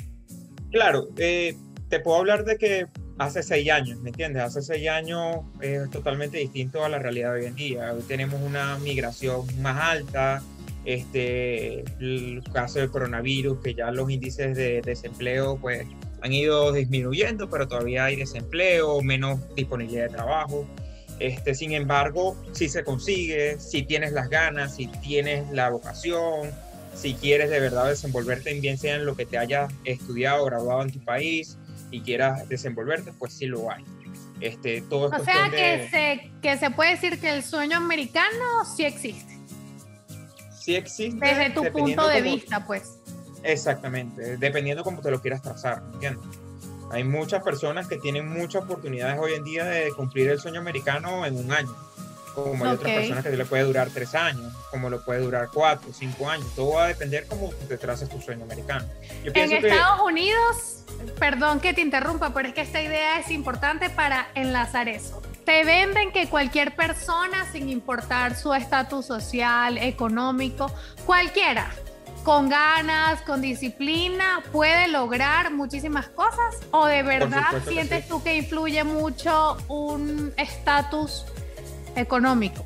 Claro, 0.72 1.10
eh, 1.18 1.56
te 1.90 2.00
puedo 2.00 2.18
hablar 2.18 2.44
de 2.44 2.58
que 2.58 2.88
hace 3.20 3.44
seis 3.44 3.70
años, 3.70 4.00
¿me 4.00 4.10
entiendes? 4.10 4.42
Hace 4.42 4.62
seis 4.62 4.90
años 4.90 5.42
es 5.62 5.90
totalmente 5.92 6.40
distinto 6.40 6.84
a 6.84 6.90
la 6.90 6.98
realidad 6.98 7.34
de 7.34 7.42
hoy 7.42 7.46
en 7.46 7.56
día. 7.56 7.94
Hoy 7.94 8.02
tenemos 8.08 8.42
una 8.42 8.78
migración 8.80 9.46
más 9.62 9.80
alta, 9.80 10.42
este, 10.86 11.82
el 12.00 12.44
caso 12.54 12.80
del 12.80 12.90
coronavirus, 12.90 13.60
que 13.62 13.74
ya 13.74 13.92
los 13.92 14.10
índices 14.10 14.56
de 14.56 14.82
desempleo, 14.82 15.58
pues 15.58 15.86
han 16.22 16.34
ido 16.34 16.72
disminuyendo, 16.72 17.50
pero 17.50 17.68
todavía 17.68 18.06
hay 18.06 18.16
desempleo, 18.16 19.02
menos 19.02 19.40
disponibilidad 19.56 20.04
de 20.04 20.10
trabajo. 20.10 20.68
Este, 21.20 21.54
sin 21.54 21.74
embargo, 21.74 22.36
si 22.52 22.68
se 22.68 22.84
consigue, 22.84 23.60
si 23.60 23.84
tienes 23.84 24.12
las 24.12 24.30
ganas, 24.30 24.76
si 24.76 24.88
tienes 24.88 25.50
la 25.52 25.70
vocación, 25.70 26.52
si 26.96 27.14
quieres 27.14 27.50
de 27.50 27.60
verdad 27.60 27.90
desenvolverte 27.90 28.52
en 28.52 28.62
bien 28.62 28.78
sea 28.78 28.96
en 28.96 29.06
lo 29.06 29.16
que 29.16 29.26
te 29.26 29.38
hayas 29.38 29.72
estudiado 29.84 30.46
graduado 30.46 30.82
en 30.84 30.92
tu 30.92 31.00
país 31.00 31.58
y 31.92 32.02
quieras 32.02 32.48
desenvolverte, 32.50 33.14
pues 33.18 33.34
sí 33.34 33.46
lo 33.46 33.72
hay. 33.72 33.84
Este, 34.40 34.82
todo 34.82 35.10
o 35.10 35.24
sea 35.24 35.52
que, 35.52 35.88
se, 35.92 36.32
que 36.42 36.58
se 36.58 36.72
puede 36.72 36.92
decir 36.92 37.20
que 37.20 37.30
el 37.30 37.44
sueño 37.44 37.78
americano 37.78 38.66
sí 38.76 38.84
existe. 38.84 39.31
Sí 40.62 40.76
existe. 40.76 41.26
Desde 41.26 41.50
tu 41.50 41.64
punto 41.72 42.08
de 42.08 42.22
vista, 42.22 42.66
pues. 42.66 43.00
Exactamente, 43.44 44.38
dependiendo 44.38 44.84
cómo 44.84 45.02
te 45.02 45.10
lo 45.10 45.20
quieras 45.20 45.42
trazar, 45.42 45.82
¿entiendes? 45.94 46.24
Hay 46.92 47.04
muchas 47.04 47.42
personas 47.42 47.88
que 47.88 47.98
tienen 47.98 48.28
muchas 48.28 48.64
oportunidades 48.64 49.18
hoy 49.20 49.34
en 49.34 49.44
día 49.44 49.66
de 49.66 49.92
cumplir 49.94 50.30
el 50.30 50.40
sueño 50.40 50.60
americano 50.60 51.26
en 51.26 51.38
un 51.38 51.52
año, 51.52 51.76
como 52.36 52.64
hay 52.66 52.72
otras 52.74 52.94
personas 52.94 53.24
que 53.24 53.36
le 53.36 53.46
puede 53.46 53.64
durar 53.64 53.90
tres 53.90 54.14
años, 54.14 54.54
como 54.70 54.92
lo 54.92 55.04
puede 55.04 55.22
durar 55.22 55.48
cuatro, 55.52 55.92
cinco 55.94 56.30
años, 56.30 56.46
todo 56.56 56.74
va 56.74 56.84
a 56.84 56.88
depender 56.90 57.26
cómo 57.28 57.50
te 57.68 57.78
traces 57.78 58.08
tu 58.10 58.22
sueño 58.22 58.44
americano. 58.44 58.86
en 59.24 59.52
Estados 59.52 60.02
Unidos, 60.02 60.84
perdón 61.18 61.60
que 61.60 61.74
te 61.74 61.82
interrumpa, 61.82 62.34
pero 62.34 62.50
es 62.50 62.54
que 62.54 62.62
esta 62.62 62.82
idea 62.82 63.20
es 63.20 63.32
importante 63.32 63.90
para 63.90 64.28
enlazar 64.36 64.88
eso. 64.88 65.24
Te 65.46 65.64
venden 65.64 66.12
que 66.12 66.28
cualquier 66.28 66.76
persona, 66.76 67.46
sin 67.52 67.70
importar 67.70 68.36
su 68.36 68.54
estatus 68.54 69.06
social, 69.06 69.78
económico, 69.78 70.72
cualquiera, 71.06 71.72
con 72.24 72.50
ganas, 72.50 73.22
con 73.24 73.42
disciplina, 73.42 74.44
puede 74.52 74.88
lograr 74.88 75.52
muchísimas 75.52 76.08
cosas? 76.10 76.58
¿O 76.72 76.86
de 76.86 77.04
verdad 77.04 77.64
sientes 77.68 78.08
tú 78.08 78.22
que 78.22 78.38
influye 78.38 78.84
mucho 78.84 79.58
un 79.68 80.34
estatus 80.38 81.26
económico? 81.96 82.64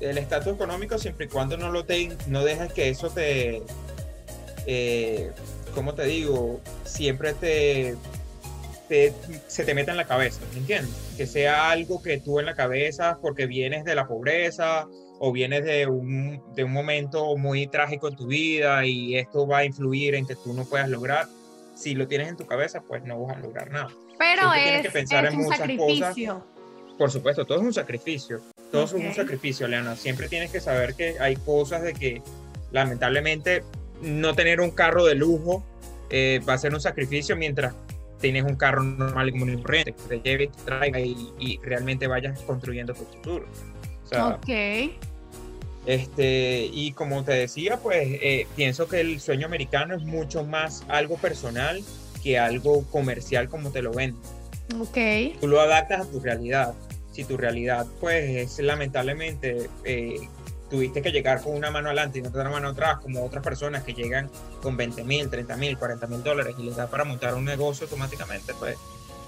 El 0.00 0.16
estatus 0.18 0.54
económico 0.54 0.96
siempre 0.98 1.26
y 1.26 1.28
cuando 1.28 1.56
no 1.56 1.70
lo 1.70 1.84
te, 1.84 2.16
no 2.26 2.44
dejas 2.44 2.72
que 2.72 2.88
eso 2.88 3.10
te, 3.10 3.62
eh, 4.66 5.32
¿cómo 5.74 5.94
te 5.94 6.04
digo? 6.04 6.60
Siempre 6.84 7.34
te, 7.34 7.96
se 8.88 9.64
te 9.64 9.74
meta 9.74 9.90
en 9.90 9.96
la 9.96 10.06
cabeza, 10.06 10.40
¿me 10.52 10.60
entiendes? 10.60 10.94
Que 11.16 11.26
sea 11.26 11.70
algo 11.70 12.02
que 12.02 12.18
tú 12.18 12.40
en 12.40 12.46
la 12.46 12.54
cabeza 12.54 13.18
porque 13.20 13.46
vienes 13.46 13.84
de 13.84 13.94
la 13.94 14.06
pobreza 14.06 14.86
o 15.18 15.32
vienes 15.32 15.64
de 15.64 15.86
un, 15.86 16.42
de 16.54 16.64
un 16.64 16.72
momento 16.72 17.36
muy 17.36 17.66
trágico 17.66 18.08
en 18.08 18.16
tu 18.16 18.26
vida 18.26 18.84
y 18.86 19.16
esto 19.16 19.46
va 19.46 19.58
a 19.58 19.64
influir 19.64 20.14
en 20.14 20.26
que 20.26 20.36
tú 20.36 20.54
no 20.54 20.64
puedas 20.64 20.88
lograr, 20.88 21.26
si 21.74 21.94
lo 21.94 22.06
tienes 22.06 22.28
en 22.28 22.36
tu 22.36 22.46
cabeza, 22.46 22.80
pues 22.80 23.04
no 23.04 23.22
vas 23.24 23.36
a 23.36 23.40
lograr 23.40 23.70
nada. 23.70 23.88
Pero 24.18 24.52
es, 24.54 25.34
un 25.34 25.48
sacrificio. 25.48 26.44
Por 26.96 27.10
supuesto, 27.10 27.44
todo 27.44 27.58
es 27.58 27.64
un 27.64 27.72
sacrificio. 27.72 28.40
Todo 28.72 28.84
es 28.84 28.92
un 28.92 29.14
sacrificio, 29.14 29.68
Leana. 29.68 29.94
Siempre 29.94 30.28
tienes 30.28 30.50
que 30.50 30.60
saber 30.60 30.94
que 30.94 31.16
hay 31.20 31.36
cosas 31.36 31.82
de 31.82 31.94
que 31.94 32.20
lamentablemente 32.72 33.62
no 34.02 34.34
tener 34.34 34.60
un 34.60 34.72
carro 34.72 35.04
de 35.04 35.14
lujo 35.14 35.64
eh, 36.10 36.40
va 36.48 36.54
a 36.54 36.58
ser 36.58 36.74
un 36.74 36.80
sacrificio 36.80 37.36
mientras 37.36 37.74
tienes 38.20 38.44
un 38.44 38.56
carro 38.56 38.82
normal 38.82 39.28
y 39.28 39.32
común 39.32 39.54
y 39.54 39.62
corriente 39.62 39.92
que 39.92 40.02
te 40.16 40.20
lleve, 40.20 40.46
te 40.48 40.62
traiga 40.64 41.00
y, 41.00 41.58
realmente 41.62 42.06
vayas 42.06 42.40
construyendo 42.42 42.94
tu 42.94 43.04
futuro. 43.04 43.46
ok. 44.12 44.90
Este, 45.86 46.68
y 46.70 46.92
como 46.92 47.24
te 47.24 47.32
decía, 47.32 47.78
pues 47.78 48.06
eh, 48.20 48.46
pienso 48.54 48.88
que 48.88 49.00
el 49.00 49.20
sueño 49.20 49.46
americano 49.46 49.94
es 49.94 50.02
mucho 50.02 50.44
más 50.44 50.84
algo 50.88 51.16
personal 51.16 51.82
que 52.22 52.38
algo 52.38 52.84
comercial 52.90 53.48
como 53.48 53.70
te 53.70 53.80
lo 53.80 53.92
venden. 53.92 54.20
Ok. 54.78 55.38
Tú 55.40 55.48
lo 55.48 55.60
adaptas 55.60 56.06
a 56.06 56.10
tu 56.10 56.20
realidad. 56.20 56.74
Si 57.12 57.24
tu 57.24 57.36
realidad, 57.36 57.86
pues, 58.00 58.58
es 58.58 58.58
lamentablemente 58.58 59.68
eh, 59.84 60.20
tuviste 60.70 61.02
que 61.02 61.10
llegar 61.10 61.42
con 61.42 61.54
una 61.54 61.70
mano 61.70 61.88
adelante 61.88 62.18
y 62.18 62.22
no 62.22 62.28
otra 62.28 62.48
mano 62.48 62.68
atrás, 62.68 62.98
como 63.00 63.24
otras 63.24 63.42
personas 63.42 63.84
que 63.84 63.94
llegan 63.94 64.30
con 64.62 64.76
20 64.76 65.04
mil, 65.04 65.30
30 65.30 65.56
mil, 65.56 65.78
40 65.78 66.06
mil 66.06 66.22
dólares 66.22 66.54
y 66.58 66.62
les 66.62 66.76
da 66.76 66.86
para 66.86 67.04
montar 67.04 67.34
un 67.34 67.44
negocio 67.44 67.84
automáticamente, 67.84 68.54
pues 68.54 68.76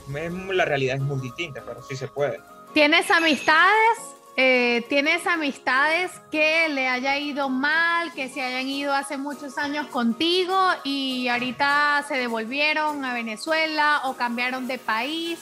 la 0.08 0.64
realidad 0.64 0.96
es 0.96 1.02
muy 1.02 1.20
distinta, 1.20 1.62
pero 1.64 1.82
sí 1.82 1.96
se 1.96 2.08
puede. 2.08 2.40
¿Tienes 2.74 3.10
amistades? 3.10 3.98
Eh, 4.36 4.86
¿Tienes 4.88 5.26
amistades 5.26 6.12
que 6.30 6.68
le 6.68 6.88
haya 6.88 7.18
ido 7.18 7.48
mal, 7.48 8.12
que 8.14 8.28
se 8.28 8.40
hayan 8.40 8.68
ido 8.68 8.94
hace 8.94 9.18
muchos 9.18 9.58
años 9.58 9.86
contigo 9.88 10.56
y 10.84 11.28
ahorita 11.28 12.04
se 12.08 12.14
devolvieron 12.14 13.04
a 13.04 13.12
Venezuela 13.12 14.02
o 14.04 14.14
cambiaron 14.14 14.66
de 14.66 14.78
país? 14.78 15.38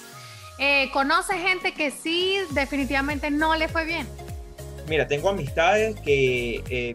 Eh, 0.58 0.90
¿Conoces 0.92 1.36
gente 1.40 1.72
que 1.72 1.90
sí 1.90 2.38
definitivamente 2.50 3.30
no 3.30 3.54
le 3.54 3.68
fue 3.68 3.84
bien? 3.84 4.08
Mira, 4.88 5.06
tengo 5.06 5.28
amistades 5.28 5.98
que, 6.00 6.62
eh, 6.70 6.94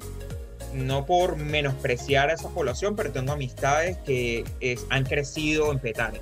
no 0.73 1.05
por 1.05 1.37
menospreciar 1.37 2.29
a 2.29 2.33
esa 2.33 2.49
población, 2.49 2.95
pero 2.95 3.11
tengo 3.11 3.31
amistades 3.31 3.97
que 3.99 4.43
han 4.89 5.03
crecido 5.03 5.71
en 5.71 5.79
Petare. 5.79 6.19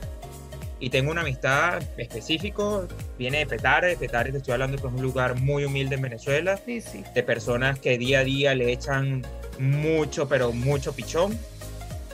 Y 0.81 0.89
tengo 0.89 1.11
una 1.11 1.21
amistad 1.21 1.79
específico, 1.97 2.87
viene 3.19 3.37
de 3.37 3.45
Petare, 3.45 3.95
Petare 3.97 4.31
te 4.31 4.39
estoy 4.39 4.53
hablando 4.53 4.77
que 4.77 4.87
es 4.87 4.93
un 4.93 5.03
lugar 5.03 5.39
muy 5.39 5.63
humilde 5.63 5.93
en 5.93 6.01
Venezuela, 6.01 6.59
sí, 6.65 6.81
sí. 6.81 7.03
de 7.13 7.21
personas 7.21 7.77
que 7.77 7.99
día 7.99 8.19
a 8.19 8.23
día 8.23 8.55
le 8.55 8.71
echan 8.71 9.23
mucho, 9.59 10.27
pero 10.27 10.51
mucho 10.51 10.93
pichón. 10.93 11.37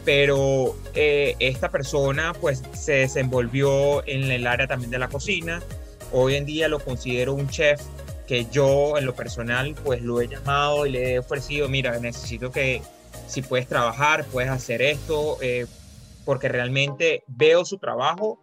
Pero 0.03 0.75
eh, 0.95 1.35
esta 1.39 1.69
persona 1.71 2.33
pues 2.39 2.61
se 2.73 2.93
desenvolvió 2.93 4.05
en 4.05 4.29
el 4.31 4.45
área 4.45 4.67
también 4.67 4.91
de 4.91 4.99
la 4.99 5.07
cocina. 5.07 5.63
Hoy 6.11 6.35
en 6.35 6.45
día 6.45 6.67
lo 6.67 6.79
considero 6.79 7.33
un 7.33 7.47
chef 7.49 7.81
que 8.27 8.45
yo 8.45 8.97
en 8.97 9.05
lo 9.05 9.15
personal 9.15 9.73
pues 9.83 10.01
lo 10.01 10.21
he 10.21 10.27
llamado 10.27 10.85
y 10.85 10.91
le 10.91 11.13
he 11.13 11.19
ofrecido, 11.19 11.69
mira, 11.69 11.97
necesito 11.99 12.51
que 12.51 12.81
si 13.25 13.41
puedes 13.41 13.67
trabajar, 13.67 14.25
puedes 14.25 14.51
hacer 14.51 14.81
esto, 14.81 15.37
eh, 15.41 15.65
porque 16.25 16.49
realmente 16.49 17.23
veo 17.27 17.63
su 17.65 17.77
trabajo, 17.77 18.39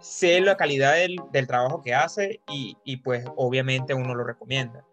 sé 0.00 0.40
la 0.40 0.56
calidad 0.56 0.94
del, 0.94 1.16
del 1.32 1.46
trabajo 1.48 1.82
que 1.82 1.94
hace 1.94 2.40
y, 2.48 2.76
y, 2.84 2.98
pues 2.98 3.24
obviamente 3.36 3.92
uno 3.92 4.14
lo 4.14 4.24
recomienda. 4.24 4.84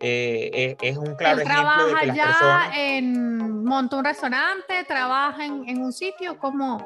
Eh, 0.00 0.76
es, 0.80 0.96
un 0.96 1.14
claro 1.14 1.40
ejemplo 1.40 1.86
de 1.86 1.94
que 1.94 2.06
las 2.06 2.16
ya 2.16 2.70
en 2.74 3.64
monta 3.64 3.96
un 3.96 4.04
restaurante, 4.04 4.84
trabaja 4.88 5.44
en, 5.44 5.68
en 5.68 5.82
un 5.82 5.92
sitio 5.92 6.38
como 6.38 6.84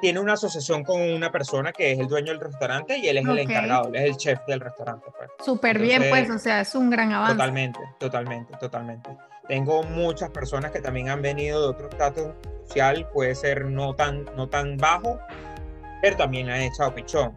tiene 0.00 0.20
una 0.20 0.34
asociación 0.34 0.84
con 0.84 1.00
una 1.00 1.30
persona 1.30 1.72
que 1.72 1.92
es 1.92 1.98
el 1.98 2.08
dueño 2.08 2.32
del 2.32 2.40
restaurante 2.40 2.98
y 2.98 3.08
él 3.08 3.18
es 3.18 3.26
el 3.26 3.38
encargado, 3.38 3.88
él 3.88 3.96
es 3.96 4.04
el 4.04 4.16
chef 4.16 4.40
del 4.46 4.60
restaurante. 4.60 5.06
Pues. 5.16 5.30
Súper 5.44 5.78
bien, 5.78 6.04
pues, 6.08 6.30
o 6.30 6.38
sea, 6.38 6.60
es 6.60 6.74
un 6.74 6.90
gran 6.90 7.12
avance. 7.12 7.34
Totalmente, 7.34 7.80
totalmente, 7.98 8.56
totalmente. 8.58 9.10
Tengo 9.48 9.82
muchas 9.82 10.30
personas 10.30 10.70
que 10.72 10.80
también 10.80 11.08
han 11.08 11.22
venido 11.22 11.62
de 11.62 11.68
otro 11.68 11.88
estatus 11.88 12.28
social, 12.66 13.08
puede 13.12 13.34
ser 13.34 13.64
no 13.64 13.94
tan, 13.94 14.26
no 14.36 14.48
tan 14.48 14.76
bajo, 14.76 15.18
pero 16.02 16.16
también 16.16 16.50
han 16.50 16.60
echado 16.60 16.94
pichón. 16.94 17.32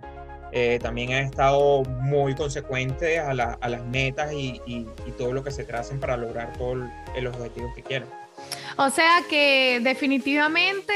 Eh, 0.53 0.79
también 0.81 1.13
han 1.13 1.23
estado 1.23 1.83
muy 1.83 2.35
consecuentes 2.35 3.19
a, 3.19 3.29
a 3.29 3.69
las 3.69 3.85
metas 3.85 4.33
y, 4.33 4.61
y, 4.65 4.85
y, 5.05 5.11
todo 5.17 5.31
lo 5.31 5.45
que 5.45 5.51
se 5.51 5.63
tracen 5.63 5.97
para 5.97 6.17
lograr 6.17 6.51
todos 6.57 6.79
los 7.21 7.35
objetivos 7.37 7.73
que 7.73 7.81
quieren. 7.81 8.09
O 8.75 8.89
sea 8.89 9.19
que 9.29 9.79
definitivamente 9.81 10.93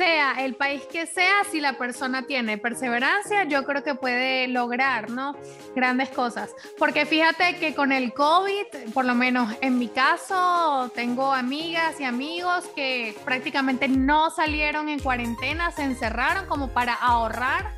sea 0.00 0.42
el 0.42 0.54
país 0.54 0.80
que 0.90 1.04
sea, 1.04 1.44
si 1.50 1.60
la 1.60 1.74
persona 1.74 2.22
tiene 2.22 2.56
perseverancia, 2.56 3.44
yo 3.44 3.64
creo 3.64 3.84
que 3.84 3.94
puede 3.94 4.48
lograr, 4.48 5.10
¿no? 5.10 5.36
Grandes 5.76 6.08
cosas. 6.08 6.54
Porque 6.78 7.04
fíjate 7.04 7.56
que 7.56 7.74
con 7.74 7.92
el 7.92 8.14
COVID, 8.14 8.94
por 8.94 9.04
lo 9.04 9.14
menos 9.14 9.54
en 9.60 9.78
mi 9.78 9.88
caso, 9.88 10.90
tengo 10.94 11.34
amigas 11.34 12.00
y 12.00 12.04
amigos 12.04 12.64
que 12.74 13.14
prácticamente 13.26 13.88
no 13.88 14.30
salieron 14.30 14.88
en 14.88 15.00
cuarentena, 15.00 15.70
se 15.70 15.82
encerraron 15.82 16.46
como 16.46 16.68
para 16.68 16.94
ahorrar 16.94 17.70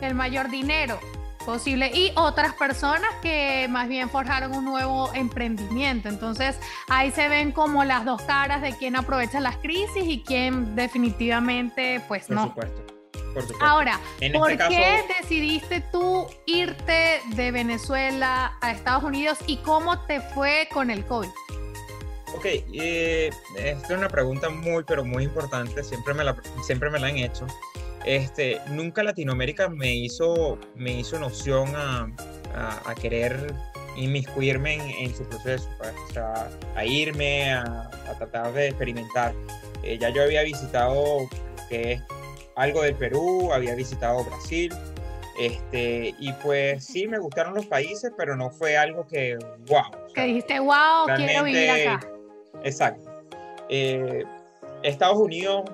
el 0.00 0.16
mayor 0.16 0.50
dinero 0.50 0.98
posible 1.46 1.90
y 1.94 2.12
otras 2.16 2.52
personas 2.54 3.08
que 3.22 3.66
más 3.70 3.88
bien 3.88 4.10
forjaron 4.10 4.52
un 4.52 4.64
nuevo 4.64 5.10
emprendimiento. 5.14 6.08
Entonces 6.08 6.58
ahí 6.88 7.12
se 7.12 7.28
ven 7.28 7.52
como 7.52 7.84
las 7.84 8.04
dos 8.04 8.20
caras 8.22 8.60
de 8.60 8.76
quién 8.76 8.96
aprovecha 8.96 9.40
las 9.40 9.56
crisis 9.58 10.04
y 10.04 10.22
quién 10.22 10.74
definitivamente 10.74 12.02
pues 12.08 12.26
por 12.26 12.36
no. 12.36 12.44
Supuesto. 12.48 12.82
Por 13.32 13.42
supuesto. 13.42 13.64
Ahora, 13.64 14.00
este 14.20 14.38
¿por 14.38 14.56
qué 14.56 15.04
decidiste 15.20 15.82
tú 15.92 16.26
irte 16.46 17.20
de 17.34 17.50
Venezuela 17.52 18.58
a 18.60 18.72
Estados 18.72 19.04
Unidos 19.04 19.38
y 19.46 19.58
cómo 19.58 20.00
te 20.06 20.20
fue 20.20 20.68
con 20.72 20.90
el 20.90 21.04
COVID? 21.04 21.28
Ok, 22.34 22.44
eh, 22.44 23.30
esta 23.56 23.94
es 23.94 23.98
una 23.98 24.08
pregunta 24.08 24.50
muy, 24.50 24.84
pero 24.84 25.04
muy 25.04 25.24
importante, 25.24 25.82
siempre 25.84 26.12
me 26.12 26.24
la, 26.24 26.36
siempre 26.64 26.90
me 26.90 26.98
la 26.98 27.06
han 27.06 27.16
hecho 27.16 27.46
este, 28.06 28.60
nunca 28.70 29.02
Latinoamérica 29.02 29.68
me 29.68 29.92
hizo, 29.94 30.58
me 30.76 31.00
hizo 31.00 31.16
una 31.16 31.26
opción 31.26 31.74
a, 31.74 32.08
a, 32.86 32.94
querer 32.94 33.52
inmiscuirme 33.96 34.74
en, 34.74 34.80
en 35.06 35.14
su 35.14 35.24
proceso, 35.24 35.68
pues, 35.78 35.92
o 36.08 36.12
sea, 36.12 36.48
a 36.76 36.84
irme, 36.84 37.52
a, 37.52 37.90
tratar 38.16 38.52
de 38.52 38.68
experimentar. 38.68 39.34
Eh, 39.82 39.98
ya 39.98 40.10
yo 40.10 40.22
había 40.22 40.42
visitado 40.42 41.28
que 41.68 41.92
es 41.92 42.02
algo 42.54 42.82
del 42.82 42.94
Perú, 42.94 43.52
había 43.52 43.74
visitado 43.74 44.24
Brasil, 44.24 44.72
este, 45.40 46.14
y 46.18 46.32
pues 46.34 46.84
sí, 46.84 47.08
me 47.08 47.18
gustaron 47.18 47.54
los 47.54 47.66
países, 47.66 48.12
pero 48.16 48.36
no 48.36 48.50
fue 48.50 48.76
algo 48.76 49.06
que, 49.06 49.36
wow. 49.66 50.12
que 50.14 50.22
dijiste, 50.22 50.60
wow, 50.60 51.06
quiero 51.16 51.44
vivir 51.44 51.70
acá. 51.70 52.08
Exacto. 52.62 53.10
Eh, 53.68 54.24
Estados 54.82 55.18
Unidos 55.18 55.64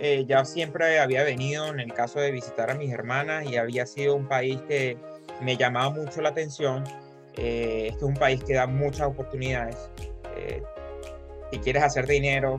eh, 0.00 0.24
ya 0.28 0.44
siempre 0.44 1.00
había 1.00 1.24
venido 1.24 1.66
en 1.66 1.80
el 1.80 1.92
caso 1.92 2.20
de 2.20 2.30
visitar 2.30 2.70
a 2.70 2.74
mis 2.74 2.92
hermanas 2.92 3.46
y 3.46 3.56
había 3.56 3.84
sido 3.84 4.14
un 4.14 4.28
país 4.28 4.60
que 4.68 4.96
me 5.42 5.56
llamaba 5.56 5.90
mucho 5.90 6.20
la 6.20 6.28
atención. 6.28 6.84
Eh, 7.36 7.88
este 7.88 7.98
es 7.98 8.02
un 8.02 8.14
país 8.14 8.42
que 8.44 8.54
da 8.54 8.68
muchas 8.68 9.08
oportunidades. 9.08 9.90
Eh, 10.36 10.62
si 11.50 11.58
quieres 11.58 11.82
hacer 11.82 12.06
dinero, 12.06 12.56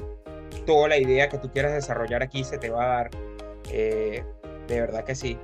toda 0.65 0.89
la 0.89 0.98
idea 0.98 1.29
que 1.29 1.38
tú 1.38 1.50
quieras 1.50 1.74
desarrollar 1.74 2.24
aquí 2.24 2.43
se 2.43 2.58
te 2.58 2.69
va 2.69 2.84
a 2.84 2.88
dar. 2.88 3.12
de 3.69 4.24
verdad 4.67 5.05
que 5.05 5.15
sí. 5.15 5.38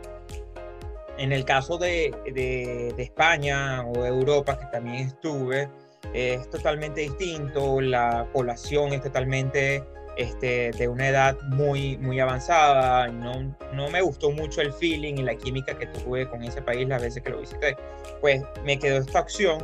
En 1.18 1.32
el 1.32 1.46
caso 1.46 1.78
de, 1.78 2.14
de, 2.26 2.94
de 2.96 3.04
España 3.04 3.86
o 3.88 4.04
de 4.04 4.10
Europa, 4.10 4.60
que 4.60 4.66
también 4.66 5.08
estuve, 5.08 5.70
es 6.14 6.50
totalmente 6.50 7.02
distinto. 7.02 7.80
La 7.80 8.28
población 8.34 8.92
es 8.92 9.02
totalmente 9.02 9.82
este, 10.18 10.72
de 10.72 10.88
una 10.88 11.10
edad 11.10 11.38
muy, 11.50 11.98
muy 11.98 12.20
avanzada, 12.20 13.08
no, 13.08 13.56
no 13.74 13.90
me 13.90 14.02
gustó 14.02 14.32
mucho 14.32 14.62
el 14.62 14.72
feeling 14.74 15.16
y 15.16 15.24
la 15.24 15.36
química 15.36 15.78
que 15.78 15.88
tuve 15.88 16.28
con 16.30 16.44
ese 16.44 16.62
país 16.62 16.88
las 16.88 17.02
veces 17.02 17.22
que 17.22 17.30
lo 17.30 17.40
visité, 17.40 17.76
pues 18.22 18.44
me 18.64 18.80
quedó 18.80 18.98
esta 19.00 19.20
opción, 19.20 19.64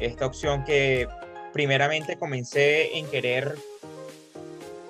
esta 0.00 0.26
opción 0.26 0.64
que 0.64 1.06
primeramente 1.52 2.16
comencé 2.16 2.98
en 2.98 3.06
querer, 3.06 3.54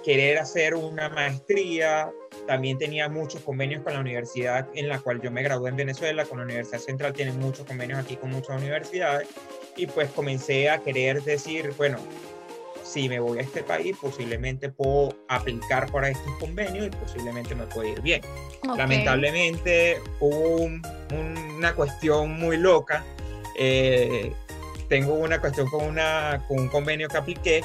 querer 0.02 0.38
hacer 0.38 0.74
una 0.74 1.08
maestría, 1.10 2.10
también 2.46 2.78
tenía 2.78 3.08
muchos 3.08 3.42
convenios 3.42 3.82
con 3.82 3.94
la 3.94 4.00
universidad 4.00 4.66
en 4.74 4.88
la 4.88 4.98
cual 4.98 5.20
yo 5.20 5.30
me 5.30 5.42
gradué 5.42 5.70
en 5.70 5.76
Venezuela, 5.76 6.24
con 6.24 6.38
la 6.38 6.44
Universidad 6.44 6.78
Central 6.78 7.12
tiene 7.12 7.32
muchos 7.32 7.66
convenios 7.66 7.98
aquí 7.98 8.16
con 8.16 8.30
muchas 8.30 8.56
universidades, 8.56 9.28
y 9.76 9.86
pues 9.86 10.10
comencé 10.10 10.70
a 10.70 10.78
querer 10.78 11.22
decir, 11.22 11.72
bueno, 11.76 11.98
si 12.84 13.08
me 13.08 13.18
voy 13.18 13.38
a 13.38 13.40
este 13.40 13.62
país, 13.62 13.96
posiblemente 14.00 14.68
puedo 14.68 15.16
aplicar 15.28 15.90
para 15.90 16.10
estos 16.10 16.32
convenios 16.38 16.86
y 16.86 16.90
posiblemente 16.90 17.54
me 17.54 17.64
puede 17.64 17.90
ir 17.90 18.02
bien. 18.02 18.20
Lamentablemente 18.76 20.00
hubo 20.20 20.68
una 21.10 21.74
cuestión 21.74 22.38
muy 22.38 22.58
loca. 22.58 23.02
Eh, 23.58 24.32
tengo 24.88 25.14
una 25.14 25.40
cuestión 25.40 25.68
con, 25.68 25.84
una, 25.84 26.44
con 26.46 26.60
un 26.60 26.68
convenio 26.68 27.08
que 27.08 27.16
apliqué 27.16 27.62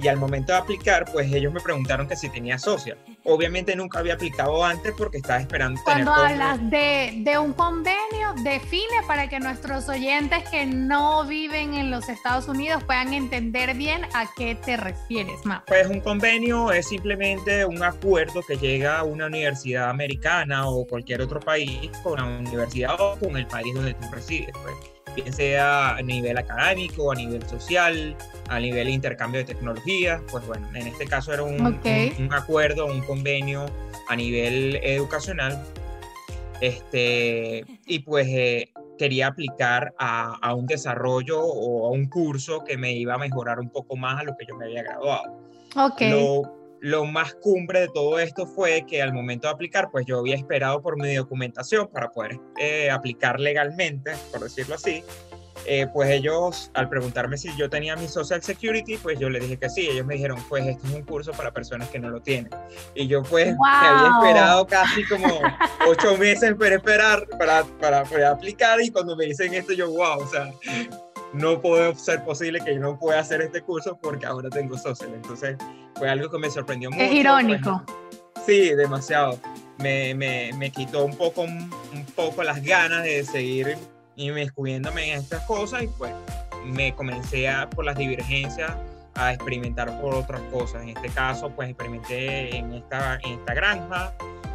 y 0.00 0.08
al 0.08 0.16
momento 0.16 0.52
de 0.52 0.58
aplicar, 0.58 1.04
pues 1.12 1.32
ellos 1.32 1.52
me 1.52 1.60
preguntaron 1.60 2.08
que 2.08 2.16
si 2.16 2.28
tenía 2.30 2.58
social. 2.58 2.96
Obviamente 3.24 3.76
nunca 3.76 3.98
había 3.98 4.14
aplicado 4.14 4.64
antes 4.64 4.92
porque 4.96 5.18
estaba 5.18 5.40
esperando. 5.40 5.80
Cuando 5.84 6.12
hablas 6.12 6.58
de, 6.70 7.14
de, 7.18 7.38
un 7.38 7.52
convenio, 7.52 8.34
define 8.42 9.02
para 9.06 9.28
que 9.28 9.40
nuestros 9.40 9.88
oyentes 9.88 10.48
que 10.50 10.66
no 10.66 11.24
viven 11.24 11.74
en 11.74 11.90
los 11.90 12.08
Estados 12.08 12.48
Unidos 12.48 12.82
puedan 12.84 13.12
entender 13.12 13.74
bien 13.74 14.04
a 14.14 14.26
qué 14.36 14.54
te 14.54 14.76
refieres, 14.76 15.44
Ma. 15.44 15.64
Pues 15.66 15.86
un 15.88 16.00
convenio 16.00 16.72
es 16.72 16.88
simplemente 16.88 17.64
un 17.64 17.82
acuerdo 17.82 18.42
que 18.42 18.56
llega 18.56 18.98
a 18.98 19.04
una 19.04 19.26
universidad 19.26 19.90
americana 19.90 20.68
o 20.68 20.86
cualquier 20.86 21.22
otro 21.22 21.40
país 21.40 21.90
con 22.02 22.18
la 22.18 22.24
universidad 22.24 23.00
o 23.00 23.18
con 23.18 23.36
el 23.36 23.46
país 23.46 23.74
donde 23.74 23.94
tú 23.94 24.06
resides. 24.12 24.52
Pues 24.62 25.01
bien 25.14 25.32
sea 25.32 25.96
a 25.96 26.02
nivel 26.02 26.38
académico, 26.38 27.12
a 27.12 27.14
nivel 27.14 27.46
social, 27.48 28.16
a 28.48 28.58
nivel 28.58 28.86
de 28.86 28.92
intercambio 28.92 29.40
de 29.40 29.46
tecnología, 29.46 30.22
pues 30.30 30.46
bueno, 30.46 30.68
en 30.74 30.86
este 30.86 31.06
caso 31.06 31.32
era 31.32 31.42
un, 31.42 31.60
un, 31.60 32.32
acuerdo, 32.32 32.86
un 32.86 33.00
convenio 33.02 33.66
a 34.08 34.16
nivel 34.16 34.76
educacional, 34.82 35.62
este, 36.60 37.64
y 37.86 37.98
pues 38.00 38.26
eh, 38.28 38.72
quería 38.98 39.28
aplicar 39.28 39.94
a, 39.98 40.36
a, 40.40 40.54
un 40.54 40.66
desarrollo 40.66 41.40
o 41.40 41.86
a 41.86 41.90
un 41.90 42.06
curso 42.06 42.62
que 42.64 42.76
me 42.76 42.92
iba 42.92 43.14
a 43.14 43.18
mejorar 43.18 43.58
un 43.58 43.70
poco 43.70 43.96
más 43.96 44.20
a 44.20 44.24
lo 44.24 44.36
que 44.36 44.46
yo 44.46 44.56
me 44.56 44.66
había 44.66 44.82
graduado. 44.82 45.40
Ok 45.76 46.00
lo 46.02 46.61
más 47.06 47.34
cumbre 47.34 47.80
de 47.80 47.88
todo 47.88 48.18
esto 48.18 48.46
fue 48.46 48.84
que 48.86 49.02
al 49.02 49.12
momento 49.12 49.46
de 49.46 49.54
aplicar, 49.54 49.90
pues 49.90 50.04
yo 50.06 50.18
había 50.18 50.34
esperado 50.34 50.82
por 50.82 50.96
mi 51.00 51.14
documentación 51.14 51.88
para 51.88 52.10
poder 52.10 52.38
eh, 52.58 52.90
aplicar 52.90 53.38
legalmente, 53.38 54.12
por 54.30 54.40
decirlo 54.40 54.74
así. 54.74 55.04
Eh, 55.64 55.86
pues 55.92 56.10
ellos, 56.10 56.70
al 56.74 56.88
preguntarme 56.88 57.36
si 57.36 57.54
yo 57.56 57.70
tenía 57.70 57.94
mi 57.94 58.08
Social 58.08 58.42
Security, 58.42 58.96
pues 58.96 59.18
yo 59.18 59.30
les 59.30 59.42
dije 59.42 59.58
que 59.58 59.68
sí. 59.68 59.88
Ellos 59.88 60.04
me 60.04 60.14
dijeron, 60.14 60.38
pues 60.48 60.66
este 60.66 60.86
es 60.88 60.92
un 60.92 61.02
curso 61.02 61.30
para 61.32 61.52
personas 61.52 61.88
que 61.88 62.00
no 62.00 62.10
lo 62.10 62.20
tienen. 62.20 62.50
Y 62.94 63.06
yo 63.06 63.22
pues 63.22 63.54
me 63.54 63.86
había 63.86 64.10
esperado 64.18 64.66
casi 64.66 65.04
como 65.06 65.40
ocho 65.86 66.16
meses 66.16 66.54
para 66.58 66.74
esperar, 66.74 67.28
para, 67.38 67.64
para, 67.80 68.04
para 68.04 68.30
aplicar. 68.30 68.80
Y 68.80 68.90
cuando 68.90 69.14
me 69.14 69.26
dicen 69.26 69.54
esto, 69.54 69.72
yo, 69.72 69.88
wow, 69.88 70.20
o 70.20 70.26
sea, 70.26 70.52
no 71.32 71.60
puede 71.60 71.94
ser 71.94 72.24
posible 72.24 72.60
que 72.60 72.74
yo 72.74 72.80
no 72.80 72.98
pueda 72.98 73.20
hacer 73.20 73.40
este 73.40 73.62
curso 73.62 73.98
porque 74.00 74.26
ahora 74.26 74.50
tengo 74.50 74.76
social. 74.76 75.10
Entonces 75.14 75.56
fue 75.96 76.08
algo 76.08 76.30
que 76.30 76.38
me 76.38 76.50
sorprendió 76.50 76.90
mucho. 76.90 77.02
Es 77.02 77.12
irónico. 77.12 77.84
sí, 78.46 78.74
demasiado. 78.74 79.38
Me, 79.78 80.14
me, 80.14 80.52
me, 80.58 80.70
quitó 80.70 81.04
un 81.04 81.16
poco, 81.16 81.42
un 81.42 82.06
poco 82.14 82.42
las 82.42 82.62
ganas 82.62 83.02
de 83.02 83.24
seguir 83.24 83.76
inmiscuyéndome 84.16 85.12
en 85.12 85.18
estas 85.18 85.44
cosas 85.46 85.82
y 85.82 85.88
pues 85.88 86.12
me 86.64 86.94
comencé 86.94 87.48
a, 87.48 87.68
por 87.68 87.84
las 87.84 87.96
divergencias 87.96 88.72
a 89.14 89.32
experimentar 89.32 90.00
por 90.00 90.14
otras 90.14 90.40
cosas. 90.52 90.82
En 90.82 90.90
este 90.90 91.08
caso, 91.08 91.50
pues 91.50 91.68
experimenté 91.68 92.56
en 92.56 92.72
esta, 92.74 93.18
en 93.22 93.38
esta 93.38 93.54
granja. 93.54 94.12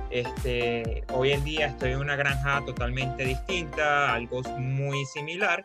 Este, 0.10 1.03
hoy 1.13 1.31
en 1.31 1.43
día 1.43 1.67
estoy 1.67 1.91
en 1.91 2.00
una 2.00 2.15
granja 2.15 2.63
totalmente 2.65 3.25
distinta, 3.25 4.13
algo 4.13 4.41
muy 4.57 5.05
similar, 5.05 5.62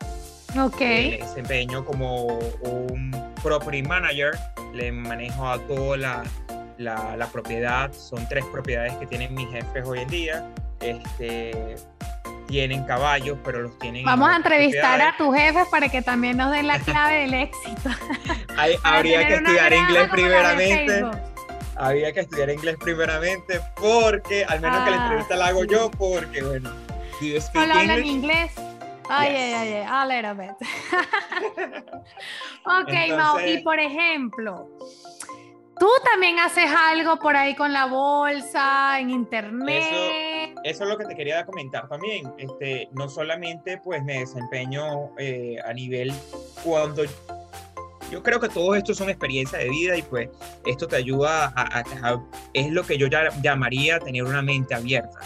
Ok. 0.57 0.79
Me 0.79 1.17
desempeño 1.17 1.83
como 1.83 2.25
un 2.61 3.33
property 3.41 3.83
manager, 3.83 4.37
le 4.73 4.91
manejo 4.91 5.47
a 5.47 5.59
toda 5.59 5.97
la, 5.97 6.23
la, 6.77 7.27
propiedad, 7.31 7.91
son 7.93 8.27
tres 8.27 8.45
propiedades 8.45 8.93
que 8.95 9.07
tienen 9.07 9.33
mis 9.33 9.49
jefes 9.49 9.83
hoy 9.85 9.99
en 9.99 10.07
día. 10.09 10.49
Este, 10.79 11.75
tienen 12.47 12.83
caballos, 12.83 13.37
pero 13.43 13.61
los 13.61 13.79
tienen. 13.79 14.05
Vamos 14.05 14.29
a 14.29 14.35
entrevistar 14.35 15.01
a 15.01 15.15
tus 15.17 15.35
jefes 15.35 15.67
para 15.71 15.89
que 15.89 16.01
también 16.01 16.37
nos 16.37 16.51
den 16.51 16.67
la 16.67 16.79
clave 16.79 17.21
del 17.21 17.33
éxito. 17.33 17.89
habría 18.83 19.27
que 19.27 19.35
estudiar 19.35 19.73
inglés 19.73 20.09
primeramente. 20.11 21.05
Habría 21.75 22.13
que 22.13 22.19
estudiar 22.19 22.51
inglés 22.51 22.77
primeramente 22.79 23.59
porque, 23.75 24.45
al 24.45 24.61
menos 24.61 24.83
que 24.83 24.91
la 24.91 24.97
ah, 24.97 25.03
entrevista 25.05 25.35
la 25.35 25.47
hago 25.47 25.63
yo, 25.63 25.89
porque 25.89 26.43
bueno, 26.43 26.69
Solo 27.53 27.73
hablan 27.73 28.05
inglés. 28.05 28.51
Ay, 29.15 29.35
ay, 29.35 29.73
ay, 29.73 29.85
a 29.87 30.05
little 30.05 30.33
bit. 30.33 30.55
ok, 32.65 33.17
Mau, 33.17 33.39
y 33.39 33.61
por 33.61 33.79
ejemplo, 33.79 34.69
tú 35.79 35.87
también 36.03 36.39
haces 36.39 36.69
algo 36.75 37.17
por 37.19 37.35
ahí 37.35 37.55
con 37.55 37.71
la 37.71 37.85
bolsa, 37.85 38.99
en 38.99 39.11
internet. 39.11 40.55
Eso, 40.63 40.83
es 40.83 40.89
lo 40.89 40.97
que 40.97 41.05
te 41.05 41.15
quería 41.15 41.45
comentar 41.45 41.87
también. 41.87 42.33
Este, 42.37 42.89
no 42.93 43.07
solamente 43.07 43.77
pues 43.83 44.03
me 44.03 44.19
desempeño 44.19 45.11
eh, 45.17 45.57
a 45.63 45.73
nivel 45.73 46.11
cuando 46.63 47.03
yo 48.09 48.23
creo 48.23 48.39
que 48.39 48.49
todo 48.49 48.75
esto 48.75 48.93
son 48.93 49.09
experiencias 49.09 49.61
de 49.61 49.69
vida 49.69 49.97
y 49.97 50.01
pues 50.01 50.29
esto 50.65 50.87
te 50.87 50.95
ayuda 50.95 51.53
a, 51.55 51.79
a, 51.79 52.23
es 52.53 52.71
lo 52.71 52.83
que 52.83 52.97
yo 52.97 53.07
llamaría 53.41 53.99
tener 53.99 54.23
una 54.23 54.41
mente 54.41 54.73
abierta. 54.73 55.19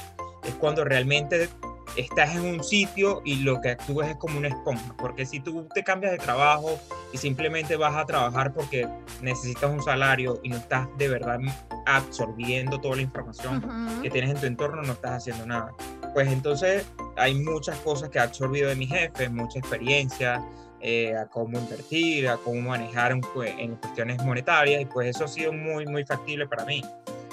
Es 0.44 0.54
cuando 0.56 0.86
realmente 0.86 1.50
estás 1.98 2.36
en 2.36 2.46
un 2.46 2.64
sitio 2.64 3.22
y 3.26 3.38
lo 3.38 3.60
que 3.60 3.72
actúas 3.72 4.10
es 4.10 4.16
como 4.18 4.38
una 4.38 4.48
esponja, 4.48 4.96
porque 4.98 5.26
si 5.26 5.40
tú 5.40 5.68
te 5.74 5.84
cambias 5.84 6.12
de 6.12 6.20
trabajo 6.20 6.80
y 7.12 7.18
simplemente 7.18 7.76
vas 7.76 7.96
a 7.96 8.06
trabajar 8.06 8.54
porque 8.54 8.88
necesitas 9.22 9.72
un 9.72 9.82
salario 9.82 10.40
y 10.44 10.50
no 10.50 10.58
estás 10.58 10.88
de 10.98 11.10
verdad 11.10 11.40
absorbiendo 11.86 12.80
toda 12.80 12.98
la 12.98 13.02
información 13.02 14.02
que 14.02 14.10
tienes 14.10 14.32
en 14.32 14.40
tu 14.40 14.46
entorno, 14.46 14.82
no 14.84 14.94
estás 14.94 15.12
haciendo 15.12 15.46
nada. 15.46 15.74
Pues 16.14 16.28
entonces 16.32 16.86
hay 17.16 17.36
muchas 17.36 17.78
cosas 17.80 18.10
que 18.10 18.20
he 18.20 18.22
absorbido 18.22 18.70
de 18.70 18.76
mi 18.76 18.88
jefe, 18.88 19.30
mucha 19.30 19.60
experiencia, 19.60 20.44
eh, 20.80 21.16
a 21.16 21.26
cómo 21.26 21.58
invertir, 21.58 22.30
a 22.30 22.38
cómo 22.38 22.70
manejar 22.70 23.12
en, 23.12 23.22
en, 23.58 23.76
cuestiones 23.78 24.24
monetarias 24.24 24.82
y 24.82 24.86
pues 24.86 25.16
eso 25.16 25.26
ha 25.26 25.28
sido 25.28 25.52
muy, 25.52 25.88
muy 25.88 26.06
factible 26.06 26.48
para 26.48 26.66
mí. 26.66 26.84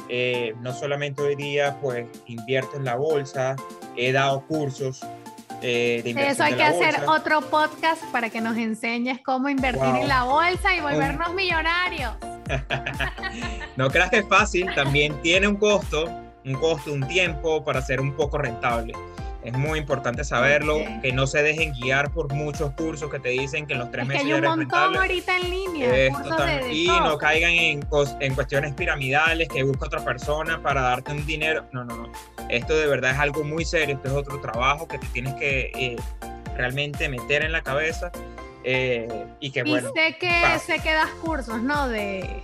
Eh, 0.09 0.55
no 0.61 0.73
solamente 0.73 1.23
hoy 1.23 1.35
día 1.35 1.79
pues 1.81 2.07
invierto 2.27 2.77
en 2.77 2.85
la 2.85 2.97
bolsa, 2.97 3.57
he 3.97 4.13
dado 4.13 4.47
cursos 4.47 5.01
eh, 5.63 6.01
de 6.05 6.11
inversión. 6.11 6.33
Eso 6.33 6.45
hay 6.45 6.55
que 6.55 6.63
hacer 6.63 7.09
otro 7.09 7.41
podcast 7.41 8.03
para 8.13 8.29
que 8.29 8.41
nos 8.41 8.57
enseñes 8.57 9.21
cómo 9.21 9.49
invertir 9.49 9.83
en 9.83 10.09
la 10.09 10.25
bolsa 10.25 10.75
y 10.77 10.81
volvernos 10.81 11.33
millonarios. 11.35 12.13
no 13.77 13.89
creas 13.89 14.11
que 14.11 14.19
es 14.19 14.29
fácil, 14.29 14.69
también 14.75 15.21
tiene 15.23 15.49
un 15.49 15.57
costo, 15.57 16.11
un 16.45 16.55
costo, 16.55 16.93
un 16.93 17.07
tiempo 17.09 17.65
para 17.65 17.81
ser 17.81 18.01
un 18.01 18.15
poco 18.15 18.37
rentable. 18.37 18.93
Es 19.45 19.53
muy 19.53 19.79
importante 19.79 20.25
saberlo, 20.25 20.79
que 21.03 21.13
no 21.13 21.27
se 21.27 21.43
dejen 21.43 21.73
guiar 21.75 22.11
por 22.11 22.33
muchos 22.33 22.73
cursos 22.73 23.11
que 23.11 23.19
te 23.19 23.29
dicen 23.29 23.67
que 23.67 23.75
en 23.75 23.81
los 23.81 23.91
tres 23.91 24.07
meses 24.07 24.25
que 24.25 24.33
hay 24.33 24.41
un 24.41 24.45
montón 24.45 24.97
ahorita 24.97 25.37
en 25.37 25.51
línea. 25.51 26.09
y 26.71 26.87
no 26.87 27.19
caigan 27.19 27.53
en, 27.53 27.87
en 28.21 28.35
cuestiones 28.35 28.75
piramidales 28.75 29.49
que 29.49 29.63
busca 29.63 29.87
otra 29.87 30.05
persona 30.05 30.63
para 30.63 30.81
darte 30.81 31.13
un 31.13 31.27
dinero. 31.27 31.67
No, 31.73 31.85
no, 31.85 31.97
no. 31.97 32.13
Esto 32.49 32.75
de 32.75 32.87
verdad 32.87 33.13
es 33.13 33.19
algo 33.19 33.45
muy 33.45 33.65
serio. 33.65 33.97
Esto 33.97 34.09
es 34.09 34.15
otro 34.15 34.41
trabajo 34.41 34.89
que 34.89 34.99
te 34.99 35.07
tienes 35.09 35.35
que 35.35 35.71
eh, 35.75 35.97
realmente 36.57 37.09
meter 37.09 37.45
en 37.45 37.53
la 37.53 37.63
cabeza. 37.63 38.11
Eh, 38.65 39.27
y 39.41 39.51
que 39.51 39.63
bueno. 39.63 39.91
Y 39.95 40.01
sé 40.01 40.17
que, 40.19 40.59
sé 40.65 40.79
que 40.81 40.93
das 40.93 41.11
cursos, 41.23 41.63
¿no? 41.63 41.89
De 41.89 42.43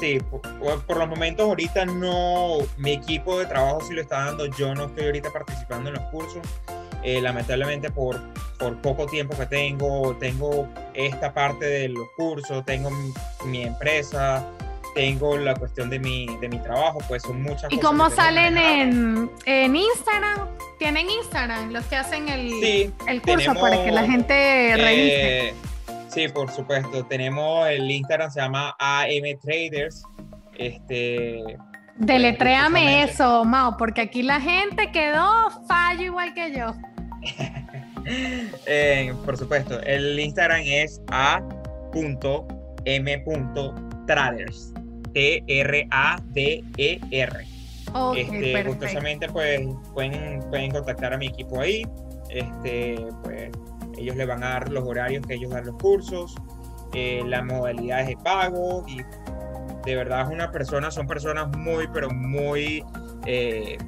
Sí, 0.00 0.20
por, 0.30 0.96
los 0.96 1.08
momentos 1.08 1.46
ahorita 1.46 1.86
no, 1.86 2.58
mi 2.76 2.92
equipo 2.92 3.38
de 3.38 3.46
trabajo 3.46 3.80
sí 3.80 3.94
lo 3.94 4.02
está 4.02 4.26
dando, 4.26 4.46
yo 4.46 4.74
no 4.74 4.84
estoy 4.86 5.06
ahorita 5.06 5.32
participando 5.32 5.88
en 5.88 5.94
los 5.94 6.04
cursos, 6.10 6.46
eh, 7.02 7.20
lamentablemente 7.22 7.90
por, 7.90 8.20
por 8.58 8.76
poco 8.82 9.06
tiempo 9.06 9.36
que 9.38 9.46
tengo, 9.46 10.14
tengo 10.16 10.68
esta 10.92 11.32
parte 11.32 11.64
de 11.64 11.88
los 11.88 12.06
cursos, 12.14 12.62
tengo 12.66 12.90
mi, 13.46 13.62
empresa, 13.62 14.44
tengo 14.94 15.38
la 15.38 15.54
cuestión 15.54 15.88
de 15.88 15.98
mi, 15.98 16.26
de 16.40 16.48
mi 16.48 16.58
trabajo, 16.58 16.98
pues 17.08 17.22
son 17.22 17.42
muchas 17.42 17.72
¿Y 17.72 17.78
cómo 17.78 18.10
salen 18.10 18.58
en, 18.58 19.30
en, 19.46 19.76
Instagram? 19.76 20.46
¿Tienen 20.78 21.08
Instagram 21.08 21.72
los 21.72 21.86
que 21.86 21.96
hacen 21.96 22.28
el, 22.28 22.92
el 23.08 23.22
curso 23.22 23.54
para 23.54 23.82
que 23.82 23.92
la 23.92 24.04
gente 24.04 24.74
revise? 24.76 25.48
Eh, 25.48 25.54
Sí, 26.16 26.26
por 26.28 26.50
supuesto. 26.50 27.04
Tenemos 27.04 27.68
el 27.68 27.90
Instagram, 27.90 28.30
se 28.30 28.40
llama 28.40 28.74
AM 28.78 29.38
Traders. 29.42 30.02
Este. 30.54 31.58
Deletréame 31.98 33.02
eso, 33.02 33.44
Mao, 33.44 33.76
porque 33.76 34.00
aquí 34.00 34.22
la 34.22 34.40
gente 34.40 34.90
quedó 34.92 35.50
fallo 35.68 36.04
igual 36.04 36.32
que 36.32 36.56
yo. 36.56 36.74
Eh, 38.68 39.12
por 39.24 39.36
supuesto, 39.36 39.80
el 39.82 40.16
Instagram 40.16 40.60
es 40.64 41.02
a.m.traders. 41.10 41.52
T-R-A-D-E-R. 45.12 46.66
este, 48.16 48.62
gustosamente, 48.62 49.28
pues 49.28 49.60
pueden, 49.92 50.40
pueden 50.50 50.70
contactar 50.70 51.14
a 51.14 51.18
mi 51.18 51.26
equipo 51.26 51.60
ahí. 51.60 51.84
Este, 52.30 53.04
pues 53.24 53.50
ellos 53.96 54.16
le 54.16 54.26
van 54.26 54.42
a 54.42 54.50
dar 54.50 54.70
los 54.70 54.84
horarios 54.84 55.26
que 55.26 55.34
ellos 55.34 55.50
dan 55.50 55.66
los 55.66 55.76
cursos, 55.76 56.34
eh, 56.92 57.22
las 57.26 57.44
modalidades 57.44 58.08
de 58.08 58.16
pago 58.16 58.84
y 58.86 59.02
de 59.84 59.96
verdad 59.96 60.22
es 60.22 60.28
una 60.28 60.50
persona, 60.50 60.90
son 60.90 61.06
personas 61.06 61.48
muy, 61.56 61.88
pero 61.88 62.10
muy 62.10 62.84
eh, 63.24 63.78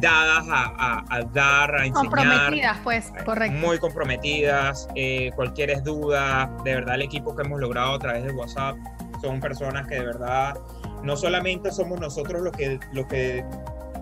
dadas 0.00 0.44
a, 0.48 1.20
dar, 1.32 1.74
a 1.74 1.86
enseñar. 1.86 2.10
Comprometidas, 2.10 2.78
pues, 2.84 3.12
correcto. 3.24 3.58
Muy 3.58 3.78
comprometidas, 3.78 4.88
eh, 4.94 5.30
cualquier 5.34 5.82
duda, 5.82 6.50
de 6.64 6.74
verdad 6.74 6.94
el 6.94 7.02
equipo 7.02 7.34
que 7.34 7.42
hemos 7.42 7.60
logrado 7.60 7.94
a 7.94 7.98
través 7.98 8.24
de 8.24 8.32
WhatsApp 8.32 8.76
son 9.20 9.40
personas 9.40 9.86
que 9.88 9.96
de 9.96 10.06
verdad 10.06 10.56
no 11.02 11.16
solamente 11.16 11.70
somos 11.72 12.00
nosotros 12.00 12.42
los 12.42 12.52
que, 12.52 12.78
los 12.92 13.06
que 13.06 13.44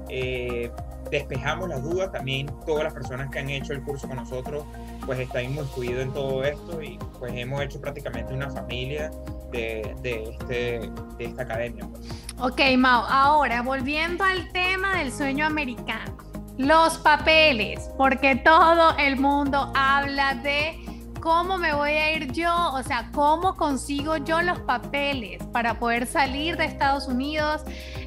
eh, 0.09 0.70
despejamos 1.11 1.68
las 1.68 1.83
dudas, 1.83 2.12
también 2.12 2.46
todas 2.66 2.85
las 2.85 2.94
personas 2.94 3.31
que 3.31 3.38
han 3.38 3.50
hecho 3.50 3.72
el 3.72 3.83
curso 3.83 4.09
con 4.09 4.16
nosotros, 4.16 4.64
pues 5.06 5.20
están 5.20 5.44
inmiscuidos 5.44 6.02
en 6.02 6.12
todo 6.12 6.44
esto 6.44 6.82
y 6.82 6.98
pues 7.18 7.32
hemos 7.34 7.62
hecho 7.62 7.80
prácticamente 7.80 8.34
una 8.34 8.50
familia 8.50 9.10
de, 9.50 9.96
de, 10.02 10.30
este, 10.30 10.90
de 11.16 11.24
esta 11.24 11.42
academia. 11.42 11.86
Pues. 11.86 12.26
Ok, 12.38 12.60
Mao, 12.76 13.04
ahora 13.08 13.62
volviendo 13.62 14.24
al 14.24 14.50
tema 14.52 14.98
del 14.98 15.12
sueño 15.12 15.46
americano, 15.46 16.16
los 16.58 16.98
papeles, 16.98 17.90
porque 17.96 18.36
todo 18.36 18.96
el 18.98 19.16
mundo 19.16 19.72
habla 19.74 20.34
de 20.34 20.86
¿cómo 21.26 21.58
me 21.58 21.74
voy 21.74 21.90
a 21.90 22.12
ir 22.12 22.30
yo? 22.30 22.72
O 22.72 22.84
sea, 22.84 23.10
¿cómo 23.12 23.56
consigo 23.56 24.16
yo 24.16 24.42
los 24.42 24.60
papeles 24.60 25.42
para 25.52 25.74
poder 25.74 26.06
salir 26.06 26.56
de 26.56 26.66
Estados 26.66 27.08
Unidos? 27.08 27.62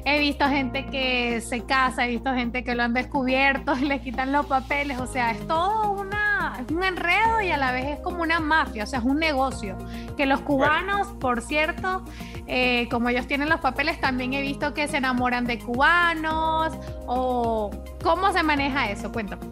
He 0.06 0.18
visto 0.18 0.48
gente 0.48 0.86
que 0.86 1.42
se 1.42 1.60
casa, 1.66 2.06
he 2.06 2.08
visto 2.08 2.32
gente 2.32 2.64
que 2.64 2.74
lo 2.74 2.82
han 2.82 2.94
descubierto 2.94 3.76
y 3.78 3.84
le 3.84 4.00
quitan 4.00 4.32
los 4.32 4.46
papeles. 4.46 4.98
O 4.98 5.06
sea, 5.06 5.32
es 5.32 5.46
todo 5.46 5.90
una, 5.90 6.29
un 6.70 6.82
enredo 6.82 7.40
y 7.42 7.50
a 7.50 7.56
la 7.56 7.72
vez 7.72 7.86
es 7.86 8.00
como 8.00 8.22
una 8.22 8.40
mafia, 8.40 8.84
o 8.84 8.86
sea, 8.86 8.98
es 8.98 9.04
un 9.04 9.18
negocio. 9.18 9.76
Que 10.16 10.26
los 10.26 10.40
cubanos, 10.40 11.08
por 11.20 11.42
cierto, 11.42 12.04
eh, 12.46 12.88
como 12.90 13.08
ellos 13.08 13.26
tienen 13.26 13.48
los 13.48 13.60
papeles, 13.60 14.00
también 14.00 14.34
he 14.34 14.42
visto 14.42 14.74
que 14.74 14.88
se 14.88 14.98
enamoran 14.98 15.46
de 15.46 15.58
cubanos 15.58 16.76
o 17.06 17.70
cómo 18.02 18.32
se 18.32 18.42
maneja 18.42 18.90
eso. 18.90 19.12
Cuéntame. 19.12 19.42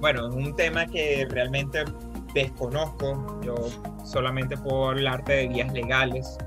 Bueno, 0.00 0.28
es 0.28 0.34
un 0.34 0.56
tema 0.56 0.86
que 0.86 1.26
realmente 1.28 1.84
desconozco, 2.34 3.40
yo 3.42 3.54
solamente 4.04 4.56
puedo 4.56 4.90
hablarte 4.90 5.32
de 5.32 5.48
vías 5.48 5.72
legales. 5.72 6.38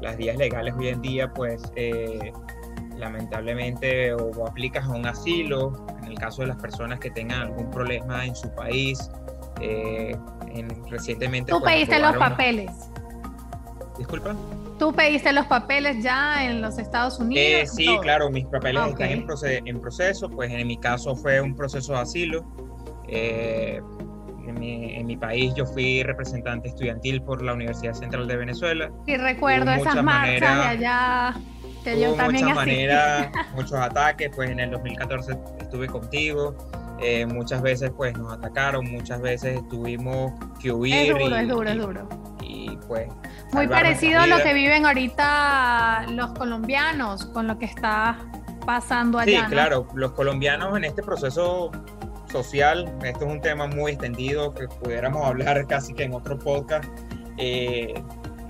Las 0.00 0.16
vías 0.16 0.36
legales 0.36 0.74
hoy 0.76 0.88
en 0.88 1.02
día, 1.02 1.32
pues, 1.32 1.62
eh, 1.76 2.32
lamentablemente, 2.96 4.12
o, 4.14 4.46
aplicas 4.46 4.84
a 4.84 4.90
un 4.90 5.06
asilo, 5.06 5.86
el 6.08 6.18
caso 6.18 6.42
de 6.42 6.48
las 6.48 6.56
personas 6.56 6.98
que 7.00 7.10
tengan 7.10 7.42
algún 7.42 7.70
problema 7.70 8.24
en 8.24 8.34
su 8.34 8.54
país. 8.54 9.10
Eh, 9.60 10.16
recientemente... 10.88 11.52
Tú 11.52 11.60
pues, 11.60 11.74
pediste 11.74 11.98
los 11.98 12.16
papeles. 12.16 12.70
Disculpa. 13.96 14.34
¿Tú 14.78 14.92
pediste 14.92 15.32
los 15.32 15.46
papeles 15.46 16.02
ya 16.02 16.44
en 16.44 16.60
los 16.60 16.78
Estados 16.78 17.18
Unidos? 17.18 17.44
Eh, 17.44 17.66
sí, 17.66 17.98
claro, 18.00 18.30
mis 18.30 18.46
papeles 18.46 18.80
ah, 18.84 18.88
están 18.88 19.10
en, 19.10 19.66
en, 19.66 19.80
proceso, 19.80 20.30
pues 20.30 20.52
en 20.52 20.66
mi 20.66 20.78
caso 20.78 21.16
fue 21.16 21.40
un 21.40 21.56
proceso 21.56 21.94
de 21.94 21.98
asilo. 21.98 22.44
Eh, 23.08 23.80
en 24.46 25.06
mi, 25.06 25.16
país 25.16 25.52
yo 25.54 25.66
fui 25.66 26.02
representante 26.02 26.68
estudiantil 26.68 27.22
por 27.22 27.42
la 27.42 27.52
Universidad 27.52 27.92
Central 27.92 28.26
de 28.26 28.36
Venezuela. 28.36 28.90
Sí, 29.06 29.16
recuerdo 29.16 29.70
esas 29.72 30.02
marchas 30.02 30.40
de 30.40 30.64
allá. 30.64 31.34
Que 31.84 32.00
yo 32.00 32.14
también 32.14 32.44
muchas 32.44 32.56
maneras, 32.56 33.30
muchos 33.54 33.74
ataques, 33.74 34.30
pues 34.34 34.50
en 34.50 34.60
el 34.60 34.70
2014 34.70 35.38
estuve 35.60 35.86
contigo, 35.86 36.56
eh, 37.00 37.26
muchas 37.26 37.62
veces 37.62 37.90
pues 37.96 38.16
nos 38.16 38.32
atacaron, 38.32 38.90
muchas 38.90 39.20
veces 39.20 39.60
tuvimos 39.68 40.32
que 40.60 40.72
huir. 40.72 40.94
Es 40.94 41.08
duro, 41.08 41.36
es 41.36 41.48
duro, 41.48 41.70
es 41.70 41.76
duro. 41.76 42.08
Y 42.42 42.76
pues... 42.86 43.08
Muy 43.52 43.68
parecido 43.68 44.20
a 44.20 44.26
lo 44.26 44.42
que 44.42 44.52
viven 44.52 44.84
ahorita 44.84 46.06
los 46.10 46.32
colombianos 46.32 47.26
con 47.26 47.46
lo 47.46 47.58
que 47.58 47.64
está 47.66 48.18
pasando 48.66 49.18
allá. 49.18 49.44
Sí, 49.44 49.50
claro, 49.50 49.86
los 49.94 50.12
colombianos 50.12 50.76
en 50.76 50.84
este 50.84 51.02
proceso 51.02 51.70
social. 52.30 52.92
Esto 53.02 53.24
es 53.24 53.32
un 53.32 53.40
tema 53.40 53.66
muy 53.66 53.92
extendido 53.92 54.52
que 54.54 54.68
pudiéramos 54.68 55.24
hablar 55.26 55.66
casi 55.66 55.94
que 55.94 56.04
en 56.04 56.14
otro 56.14 56.38
podcast, 56.38 56.88
eh, 57.38 57.94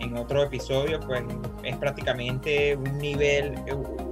en 0.01 0.17
otro 0.17 0.43
episodio, 0.43 1.01
pues 1.01 1.23
es 1.63 1.77
prácticamente 1.77 2.77
un 2.77 2.99
nivel, 2.99 3.55
un, 3.73 4.09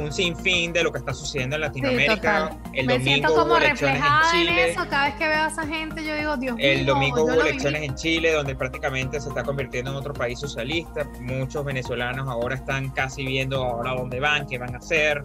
un 0.00 0.12
sinfín 0.12 0.72
de 0.72 0.82
lo 0.82 0.92
que 0.92 0.98
está 0.98 1.14
sucediendo 1.14 1.56
en 1.56 1.62
Latinoamérica. 1.62 2.56
el 2.72 2.86
Me 2.86 2.94
domingo 2.94 3.28
siento 3.28 3.34
como 3.34 3.58
reflejada 3.58 4.32
en, 4.32 4.46
Chile. 4.46 4.70
eso, 4.70 4.86
cada 4.88 5.06
vez 5.06 5.14
que 5.14 5.28
veo 5.28 5.42
a 5.42 5.46
esa 5.48 5.66
gente 5.66 6.04
yo 6.04 6.14
digo, 6.14 6.36
Dios 6.36 6.56
mío. 6.56 6.66
El 6.66 6.86
domingo 6.86 7.24
hubo 7.24 7.40
elecciones 7.40 7.82
en 7.82 7.94
Chile 7.94 8.32
donde 8.32 8.54
prácticamente 8.54 9.20
se 9.20 9.28
está 9.28 9.42
convirtiendo 9.42 9.90
en 9.90 9.96
otro 9.96 10.12
país 10.12 10.38
socialista. 10.38 11.04
Muchos 11.20 11.64
venezolanos 11.64 12.28
ahora 12.28 12.56
están 12.56 12.90
casi 12.90 13.24
viendo 13.24 13.64
ahora 13.64 13.94
dónde 13.94 14.20
van, 14.20 14.46
qué 14.46 14.58
van 14.58 14.74
a 14.74 14.78
hacer. 14.78 15.22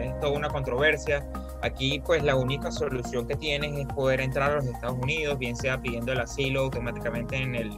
es 0.00 0.20
toda 0.20 0.32
una 0.32 0.48
controversia. 0.48 1.26
Aquí 1.62 2.00
pues 2.04 2.22
la 2.22 2.36
única 2.36 2.70
solución 2.70 3.26
que 3.26 3.34
tienes 3.34 3.76
es 3.78 3.86
poder 3.86 4.20
entrar 4.20 4.52
a 4.52 4.54
los 4.56 4.66
Estados 4.66 4.98
Unidos, 5.00 5.38
bien 5.38 5.56
sea 5.56 5.80
pidiendo 5.80 6.12
el 6.12 6.20
asilo 6.20 6.62
automáticamente 6.62 7.36
en 7.36 7.54
el, 7.54 7.70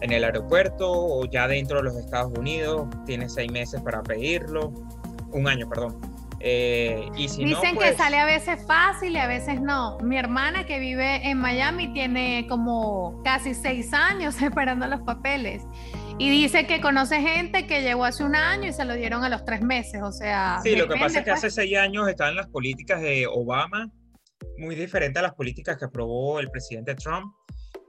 en 0.00 0.12
el 0.12 0.24
aeropuerto 0.24 0.90
o 0.90 1.24
ya 1.26 1.48
dentro 1.48 1.78
de 1.78 1.84
los 1.84 1.96
Estados 1.96 2.36
Unidos. 2.38 2.88
Tienes 3.04 3.34
seis 3.34 3.50
meses 3.50 3.80
para 3.82 4.02
pedirlo, 4.02 4.72
un 5.32 5.48
año, 5.48 5.68
perdón. 5.68 6.00
Eh, 6.40 7.08
y 7.16 7.28
si 7.28 7.44
Dicen 7.44 7.72
que 7.72 7.76
pues 7.76 7.96
sale 7.96 8.18
a 8.18 8.26
veces 8.26 8.64
fácil 8.66 9.12
y 9.14 9.18
a 9.18 9.26
veces 9.26 9.60
no. 9.60 9.98
Mi 10.00 10.18
hermana 10.18 10.66
que 10.66 10.78
vive 10.78 11.28
en 11.28 11.38
Miami 11.38 11.92
tiene 11.92 12.46
como 12.48 13.22
casi 13.24 13.54
seis 13.54 13.92
años 13.92 14.40
esperando 14.42 14.86
los 14.86 15.00
papeles 15.00 15.62
y 16.18 16.30
dice 16.30 16.66
que 16.66 16.80
conoce 16.80 17.20
gente 17.20 17.66
que 17.66 17.82
llegó 17.82 18.04
hace 18.04 18.24
un 18.24 18.36
año 18.36 18.68
y 18.68 18.72
se 18.72 18.84
lo 18.84 18.94
dieron 18.94 19.22
a 19.24 19.28
los 19.28 19.44
tres 19.44 19.60
meses, 19.60 20.02
o 20.02 20.12
sea... 20.12 20.60
Sí, 20.62 20.74
lo 20.74 20.88
que 20.88 20.98
pasa 20.98 21.18
es 21.18 21.24
que 21.24 21.30
hace 21.30 21.42
pues. 21.42 21.54
seis 21.54 21.76
años 21.76 22.08
estaban 22.08 22.36
las 22.36 22.48
políticas 22.48 23.02
de 23.02 23.26
Obama, 23.26 23.90
muy 24.56 24.74
diferentes 24.74 25.18
a 25.18 25.22
las 25.22 25.34
políticas 25.34 25.76
que 25.76 25.84
aprobó 25.84 26.40
el 26.40 26.50
presidente 26.50 26.94
Trump. 26.94 27.34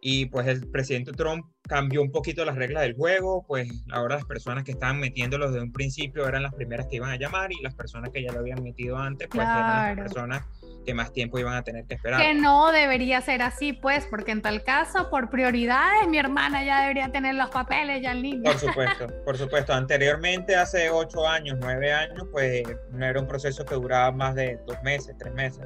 Y 0.01 0.27
pues 0.27 0.47
el 0.47 0.69
presidente 0.69 1.11
Trump 1.11 1.45
cambió 1.67 2.01
un 2.01 2.11
poquito 2.11 2.45
las 2.45 2.55
reglas 2.55 2.83
del 2.83 2.95
juego, 2.95 3.45
pues 3.47 3.69
ahora 3.91 4.15
las 4.15 4.25
personas 4.25 4.63
que 4.63 4.71
estaban 4.71 4.99
metiéndolos 4.99 5.51
desde 5.51 5.63
un 5.63 5.71
principio 5.71 6.27
eran 6.27 6.43
las 6.43 6.53
primeras 6.53 6.87
que 6.87 6.97
iban 6.97 7.09
a 7.09 7.17
llamar 7.17 7.51
y 7.51 7.61
las 7.61 7.75
personas 7.75 8.11
que 8.11 8.23
ya 8.23 8.31
lo 8.31 8.39
habían 8.39 8.63
metido 8.63 8.97
antes, 8.97 9.27
pues 9.27 9.43
eran 9.43 9.97
las 9.97 10.07
personas 10.07 10.45
que 10.85 10.93
más 10.93 11.11
tiempo 11.11 11.37
iban 11.37 11.53
a 11.53 11.63
tener 11.63 11.85
que 11.85 11.95
esperar. 11.95 12.21
Que 12.21 12.33
no 12.33 12.71
debería 12.71 13.19
ser 13.21 13.41
así, 13.41 13.73
pues, 13.73 14.07
porque 14.09 14.31
en 14.31 14.41
tal 14.41 14.63
caso, 14.63 15.09
por 15.09 15.29
prioridades, 15.29 16.07
mi 16.07 16.17
hermana 16.17 16.63
ya 16.63 16.81
debería 16.81 17.11
tener 17.11 17.35
los 17.35 17.49
papeles 17.49 18.01
ya 18.01 18.13
en 18.13 18.21
línea. 18.21 18.51
Por 18.51 18.59
supuesto, 18.67 19.07
por 19.25 19.37
supuesto. 19.37 19.73
Anteriormente, 19.73 20.55
hace 20.55 20.89
ocho 20.89 21.27
años, 21.27 21.57
nueve 21.59 21.91
años, 21.91 22.25
pues 22.31 22.63
no 22.91 23.05
era 23.05 23.19
un 23.19 23.27
proceso 23.27 23.65
que 23.65 23.75
duraba 23.75 24.11
más 24.13 24.35
de 24.35 24.57
dos 24.65 24.81
meses, 24.83 25.13
tres 25.19 25.33
meses. 25.33 25.65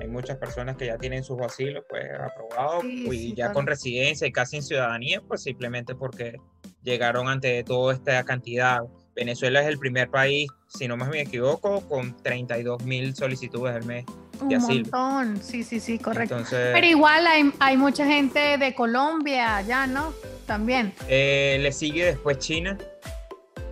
Hay 0.00 0.08
muchas 0.08 0.36
personas 0.36 0.76
que 0.76 0.86
ya 0.86 0.98
tienen 0.98 1.24
sus 1.24 1.40
asilos, 1.40 1.84
pues, 1.88 2.04
aprobados 2.12 2.84
y 2.84 3.34
ya 3.34 3.52
con 3.52 3.66
residencia 3.66 4.26
y 4.26 4.32
casi 4.32 4.56
en 4.56 4.62
ciudadanía, 4.62 5.20
pues 5.26 5.42
simplemente 5.42 5.94
porque 5.94 6.36
llegaron 6.82 7.28
ante 7.28 7.64
toda 7.64 7.94
esta 7.94 8.22
cantidad. 8.24 8.82
Venezuela 9.16 9.60
es 9.60 9.66
el 9.66 9.78
primer 9.78 10.08
país, 10.10 10.48
si 10.68 10.86
no 10.86 10.96
me 10.96 11.20
equivoco, 11.20 11.80
con 11.88 12.16
32 12.22 12.84
mil 12.84 13.14
solicitudes 13.16 13.74
al 13.74 13.84
mes. 13.84 14.04
Un 14.40 14.56
montón, 14.56 15.42
sí, 15.42 15.64
sí, 15.64 15.80
sí, 15.80 15.98
correcto. 15.98 16.36
Pero 16.50 16.86
igual 16.86 17.26
hay, 17.26 17.52
hay, 17.58 17.76
mucha 17.76 18.06
gente 18.06 18.56
de 18.56 18.72
Colombia 18.74 19.60
ya, 19.62 19.88
¿no? 19.88 20.14
También. 20.46 20.94
Eh, 21.08 21.58
le 21.60 21.72
sigue 21.72 22.04
después 22.04 22.38
China. 22.38 22.78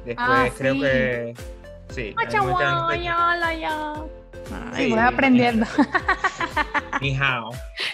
Después 0.05 0.29
ah, 0.29 0.49
creo 0.57 0.75
que... 0.75 1.35
Sí. 1.91 2.15
Ay, 2.19 2.27
voy 4.51 4.99
aprendiendo. 4.99 5.67
Ni 7.01 7.17
hao. 7.17 7.51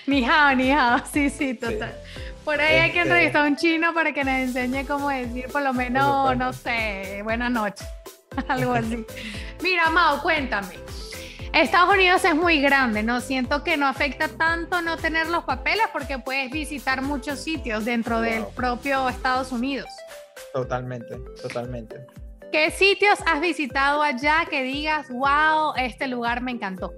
Ni 0.07 0.25
hao, 0.25 0.55
ni 0.55 0.71
hao, 0.71 1.01
sí, 1.13 1.29
sí, 1.31 1.55
total. 1.55 1.95
Por 2.45 2.61
ahí 2.61 2.77
hay 2.77 2.91
que 2.93 2.99
este 2.99 3.09
entrevistar 3.09 3.45
a 3.45 3.49
un 3.49 3.57
chino 3.57 3.95
para 3.95 4.13
que 4.13 4.25
nos 4.25 4.35
enseñe 4.35 4.85
cómo 4.87 5.11
decir 5.11 5.47
por 5.49 5.63
lo 5.63 5.73
menos, 5.73 6.37
no 6.37 6.53
sé, 6.53 7.21
buenas 7.23 7.51
noches, 7.51 7.87
algo 8.49 8.75
así. 8.75 9.05
Mira, 9.63 9.91
Mao, 9.91 10.21
cuéntame. 10.23 10.75
Estados 11.53 11.95
Unidos 11.95 12.25
es 12.25 12.35
muy 12.35 12.63
grande, 12.63 13.03
¿no? 13.03 13.21
Siento 13.21 13.63
que 13.63 13.77
no 13.77 13.87
afecta 13.87 14.29
tanto 14.29 14.81
no 14.81 14.97
tener 14.97 15.29
los 15.29 15.45
papeles 15.45 15.85
porque 15.93 16.19
puedes 16.19 16.51
visitar 16.51 17.03
muchos 17.03 17.41
sitios 17.41 17.85
dentro 17.85 18.23
del 18.23 18.47
propio 18.57 19.09
Estados 19.09 19.53
Unidos. 19.53 19.89
Totalmente, 20.55 21.17
totalmente. 21.43 22.07
¿Qué 22.53 22.71
sitios 22.71 23.19
has 23.27 23.41
visitado 23.41 24.03
allá 24.03 24.47
que 24.49 24.63
digas, 24.63 25.09
wow, 25.09 25.73
este 25.79 26.07
lugar 26.07 26.43
me 26.43 26.51
encantó? 26.51 26.93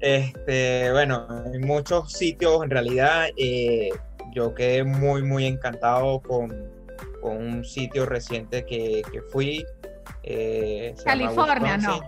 Este, 0.00 0.92
bueno, 0.92 1.26
hay 1.50 1.58
muchos 1.58 2.12
sitios 2.12 2.62
en 2.62 2.68
realidad. 2.68 3.28
Eh, 3.38 3.88
yo 4.32 4.54
quedé 4.54 4.84
muy, 4.84 5.22
muy 5.22 5.46
encantado 5.46 6.20
con, 6.20 6.70
un 7.22 7.64
sitio 7.64 8.04
reciente 8.04 8.66
que, 8.66 9.02
fui. 9.30 9.64
Eh, 10.22 10.94
California, 11.02 11.78
¿no? 11.78 12.00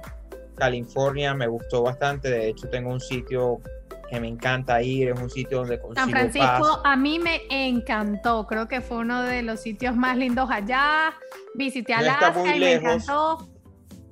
California 0.57 1.33
me 1.33 1.47
gustó 1.47 1.83
bastante, 1.83 2.29
de 2.29 2.49
hecho 2.51 2.69
tengo 2.69 2.91
un 2.91 3.01
sitio 3.01 3.63
que 4.09 4.21
me 4.21 4.29
encanta 4.29 4.83
ir, 4.83 5.09
es 5.09 5.21
un 5.21 5.31
sitio 5.31 5.59
donde 5.59 5.81
consigo 5.81 6.01
San 6.01 6.11
Francisco 6.11 6.81
a 6.85 6.97
mí 6.97 7.19
me 7.19 7.43
encantó, 7.51 8.47
creo 8.47 8.69
que 8.69 8.81
fue 8.81 8.99
uno 8.99 9.23
de 9.23 9.43
los 9.43 9.61
sitios 9.61 9.97
más 9.97 10.17
lindos 10.17 10.49
allá, 10.51 11.15
visité 11.55 11.95
Alaska 11.95 12.33
no 12.33 12.55
y 12.55 12.61
me 12.61 12.73
encantó. 12.75 13.49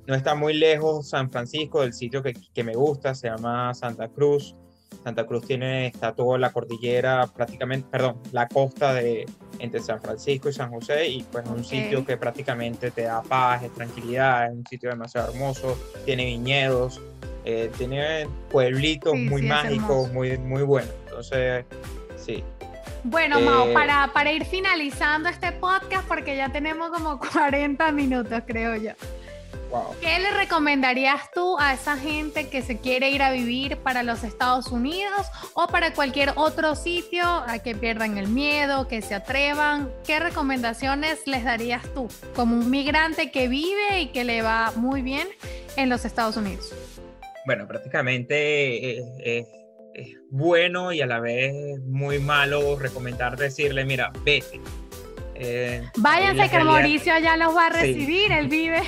No 0.06 0.14
está 0.14 0.34
muy 0.34 0.54
lejos 0.54 1.08
San 1.08 1.30
Francisco 1.30 1.80
del 1.80 1.94
sitio 1.94 2.22
que, 2.22 2.34
que, 2.54 2.62
me 2.62 2.74
gusta, 2.74 3.14
se 3.14 3.28
llama 3.28 3.72
Santa 3.72 4.08
Cruz. 4.08 4.54
Santa 5.02 5.26
Cruz 5.26 5.46
tiene, 5.46 5.86
está 5.86 6.12
toda 6.14 6.38
la 6.38 6.52
cordillera 6.52 7.26
prácticamente, 7.26 7.86
perdón, 7.90 8.20
la 8.32 8.48
costa 8.48 8.94
de, 8.94 9.26
entre 9.58 9.80
San 9.80 10.00
Francisco 10.00 10.48
y 10.48 10.52
San 10.52 10.70
José 10.70 11.08
y 11.08 11.22
pues 11.24 11.44
es 11.44 11.50
un 11.50 11.64
sitio 11.64 12.04
que 12.04 12.16
prácticamente 12.16 12.90
te 12.90 13.02
da 13.02 13.22
paz, 13.22 13.62
tranquilidad, 13.74 14.46
es 14.46 14.52
un 14.52 14.66
sitio 14.66 14.90
demasiado 14.90 15.32
hermoso, 15.32 15.78
tiene 16.04 16.24
viñedos, 16.24 17.00
eh, 17.44 17.70
tiene 17.76 18.26
pueblitos 18.50 19.14
muy 19.14 19.42
mágicos, 19.42 20.10
muy, 20.12 20.38
muy 20.38 20.62
buenos. 20.62 20.94
Entonces, 21.06 21.64
sí. 22.16 22.42
Bueno, 23.04 23.38
Mao, 23.40 23.68
eh, 23.68 23.74
para, 23.74 24.10
para 24.14 24.32
ir 24.32 24.46
finalizando 24.46 25.28
este 25.28 25.52
podcast, 25.52 26.08
porque 26.08 26.36
ya 26.36 26.48
tenemos 26.50 26.90
como 26.90 27.18
40 27.32 27.92
minutos, 27.92 28.42
creo 28.46 28.76
yo. 28.76 28.92
¿Qué 30.00 30.18
le 30.18 30.30
recomendarías 30.30 31.30
tú 31.34 31.56
a 31.58 31.74
esa 31.74 31.96
gente 31.96 32.48
que 32.48 32.62
se 32.62 32.78
quiere 32.78 33.10
ir 33.10 33.22
a 33.22 33.32
vivir 33.32 33.76
para 33.78 34.02
los 34.02 34.22
Estados 34.22 34.68
Unidos 34.68 35.26
o 35.54 35.66
para 35.66 35.92
cualquier 35.94 36.32
otro 36.36 36.76
sitio 36.76 37.24
a 37.24 37.58
que 37.58 37.74
pierdan 37.74 38.18
el 38.18 38.28
miedo, 38.28 38.88
que 38.88 39.02
se 39.02 39.14
atrevan? 39.14 39.90
¿Qué 40.06 40.20
recomendaciones 40.20 41.26
les 41.26 41.44
darías 41.44 41.82
tú 41.94 42.08
como 42.34 42.56
un 42.56 42.70
migrante 42.70 43.30
que 43.30 43.48
vive 43.48 44.00
y 44.00 44.08
que 44.08 44.24
le 44.24 44.42
va 44.42 44.72
muy 44.76 45.02
bien 45.02 45.28
en 45.76 45.88
los 45.88 46.04
Estados 46.04 46.36
Unidos? 46.36 46.72
Bueno, 47.46 47.66
prácticamente 47.66 48.98
es, 49.40 49.46
bueno 50.30 50.92
y 50.92 51.00
a 51.00 51.06
la 51.06 51.20
vez 51.20 51.52
muy 51.86 52.18
malo 52.18 52.76
recomendar 52.76 53.36
decirle, 53.36 53.84
mira, 53.84 54.12
vete. 54.24 54.60
Eh, 55.36 55.82
Váyanse 55.96 56.48
que 56.48 56.64
Mauricio 56.64 57.18
ya 57.18 57.36
los 57.36 57.56
va 57.56 57.66
a 57.66 57.70
recibir, 57.70 58.30
él 58.32 58.48
vive 58.48 58.82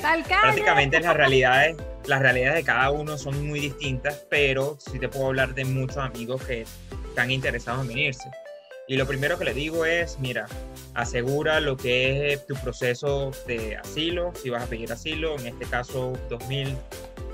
Prácticamente 0.00 1.00
las 1.00 1.16
realidades, 1.16 1.76
las 2.06 2.20
realidades 2.20 2.56
de 2.56 2.64
cada 2.64 2.90
uno 2.90 3.18
son 3.18 3.46
muy 3.46 3.60
distintas, 3.60 4.26
pero 4.28 4.76
sí 4.78 4.98
te 4.98 5.08
puedo 5.08 5.26
hablar 5.26 5.54
de 5.54 5.64
muchos 5.64 5.98
amigos 5.98 6.42
que 6.42 6.64
están 7.08 7.30
interesados 7.30 7.82
en 7.82 7.88
venirse. 7.88 8.30
Y 8.88 8.96
lo 8.96 9.06
primero 9.06 9.38
que 9.38 9.44
le 9.44 9.54
digo 9.54 9.84
es, 9.84 10.18
mira, 10.18 10.46
asegura 10.94 11.60
lo 11.60 11.76
que 11.76 12.32
es 12.32 12.46
tu 12.46 12.54
proceso 12.56 13.30
de 13.46 13.76
asilo, 13.76 14.32
si 14.34 14.50
vas 14.50 14.64
a 14.64 14.66
pedir 14.66 14.92
asilo, 14.92 15.38
en 15.38 15.46
este 15.46 15.64
caso 15.66 16.14
2.000, 16.28 16.76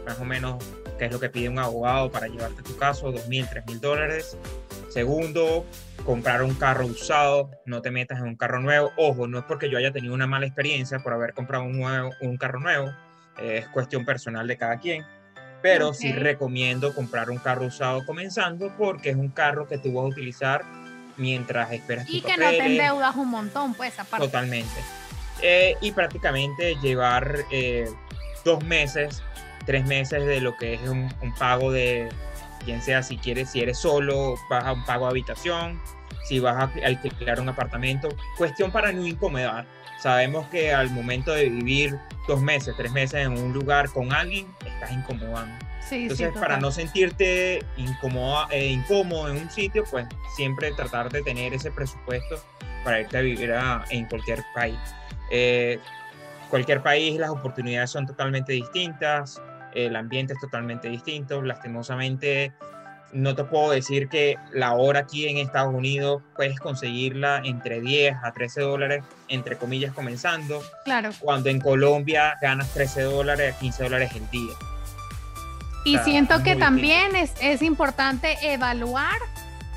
más 0.07 0.19
o 0.21 0.25
menos, 0.25 0.65
que 0.99 1.07
es 1.07 1.13
lo 1.13 1.21
que 1.21 1.29
pide 1.29 1.49
un 1.49 1.59
abogado 1.59 2.11
para 2.11 2.29
llevarte 2.29 2.63
tu 2.63 2.77
caso, 2.77 3.13
2.000, 3.13 3.49
3.000 3.49 3.81
dólares. 3.81 4.37
Segundo, 4.89 5.67
comprar 6.05 6.43
un 6.43 6.55
carro 6.55 6.87
usado, 6.87 7.51
no 7.67 7.83
te 7.83 7.91
metas 7.91 8.21
en 8.21 8.25
un 8.25 8.37
carro 8.37 8.61
nuevo. 8.61 8.93
Ojo, 8.97 9.27
no 9.27 9.39
es 9.39 9.45
porque 9.45 9.69
yo 9.69 9.77
haya 9.79 9.93
tenido 9.93 10.15
una 10.15 10.27
mala 10.27 10.47
experiencia 10.47 11.01
por 11.01 11.13
haber 11.13 11.35
comprado 11.35 11.65
un, 11.65 11.79
nuevo, 11.79 12.11
un 12.21 12.37
carro 12.39 12.61
nuevo, 12.61 12.91
es 13.39 13.67
cuestión 13.69 14.07
personal 14.07 14.47
de 14.47 14.57
cada 14.57 14.79
quien. 14.79 15.05
Pero 15.61 15.93
sí 15.93 16.13
recomiendo 16.13 16.95
comprar 16.95 17.29
un 17.29 17.39
carro 17.39 17.67
usado 17.67 18.07
comenzando 18.07 18.73
porque 18.79 19.11
es 19.11 19.17
un 19.17 19.31
carro 19.31 19.67
que 19.67 19.79
tú 19.79 19.95
vas 19.95 20.05
a 20.05 20.09
utilizar 20.09 20.65
mientras 21.17 21.73
esperas 21.73 22.09
Y 22.09 22.21
que 22.21 22.37
no 22.37 22.51
te 22.51 22.65
endeudas 22.65 23.17
un 23.17 23.31
montón, 23.31 23.75
pues, 23.75 23.99
aparte. 23.99 24.27
Totalmente. 24.27 24.81
Eh, 25.43 25.77
y 25.81 25.93
prácticamente 25.93 26.77
llevar 26.77 27.39
eh, 27.51 27.89
dos 28.45 28.65
meses, 28.65 29.23
tres 29.67 29.85
meses 29.87 30.25
de 30.25 30.41
lo 30.41 30.57
que 30.57 30.75
es 30.75 30.89
un, 30.89 31.13
un 31.21 31.35
pago 31.35 31.71
de, 31.71 32.09
quien 32.67 32.83
sea, 32.83 33.03
si 33.03 33.17
quieres, 33.17 33.51
si 33.51 33.61
eres 33.61 33.79
solo, 33.79 34.35
vas 34.51 34.65
a 34.65 34.73
un 34.73 34.85
pago 34.85 35.07
de 35.07 35.11
habitación, 35.13 35.81
si 36.25 36.41
vas 36.41 36.57
a 36.57 36.71
alquilar 36.85 37.41
un 37.41 37.49
apartamento. 37.49 38.09
Cuestión 38.37 38.71
para 38.71 38.93
no 38.93 39.07
incomodar. 39.07 39.67
Sabemos 40.01 40.47
que 40.49 40.75
al 40.75 40.91
momento 40.91 41.33
de 41.33 41.49
vivir 41.49 41.99
dos 42.29 42.43
meses, 42.43 42.75
tres 42.77 42.93
meses 42.93 43.25
en 43.25 43.33
un 43.33 43.53
lugar 43.53 43.89
con 43.91 44.13
alguien, 44.13 44.47
estás 44.67 44.93
incomodando. 44.93 45.55
Entonces, 45.91 46.33
para 46.33 46.59
no 46.59 46.73
sentirte 46.73 47.65
incómodo, 47.77 48.49
eh, 48.51 48.67
incómodo 48.67 49.31
en 49.31 49.37
un 49.37 49.51
sitio, 49.51 49.85
pues 49.89 50.05
siempre 50.35 50.73
tratar 50.73 51.11
de 51.11 51.23
tener 51.23 51.55
ese 51.55 51.71
presupuesto 51.71 52.43
para 52.83 53.01
irte 53.01 53.17
a 53.17 53.21
vivir 53.21 53.55
en 53.91 54.07
cualquier 54.07 54.43
país. 54.53 54.79
Eh, 55.31 55.79
cualquier 56.51 56.83
país, 56.83 57.19
las 57.21 57.31
oportunidades 57.31 57.91
son 57.91 58.05
totalmente 58.05 58.53
distintas, 58.53 59.41
el 59.77 59.95
ambiente 59.97 60.33
es 60.33 60.41
totalmente 60.41 60.89
distinto. 60.89 61.43
Lastimosamente, 61.43 62.53
no 63.13 63.35
te 63.35 63.45
puedo 63.45 63.71
decir 63.71 64.09
que 64.09 64.37
la 64.53 64.75
hora 64.75 65.01
aquí 65.01 65.29
en 65.29 65.39
Estados 65.39 65.75
Unidos 65.75 66.23
puedes 66.35 66.59
conseguirla 66.59 67.43
entre 67.45 67.81
10 67.81 68.17
a 68.23 68.33
13 68.33 68.63
dólares, 68.63 69.05
entre 69.29 69.57
comillas, 69.57 69.93
comenzando. 69.93 70.63
Claro. 70.85 71.11
Cuando 71.21 71.51
en 71.51 71.61
Colombia 71.61 72.37
ganas 72.41 72.73
13 72.73 73.03
dólares 73.03 73.55
a 73.55 73.59
15 73.59 73.83
dólares 73.85 74.11
el 74.15 74.29
día. 74.31 74.53
Y 75.85 75.99
siento 75.99 76.43
que 76.43 76.57
también 76.57 77.15
es, 77.15 77.33
es 77.41 77.63
importante 77.63 78.37
evaluar 78.43 79.19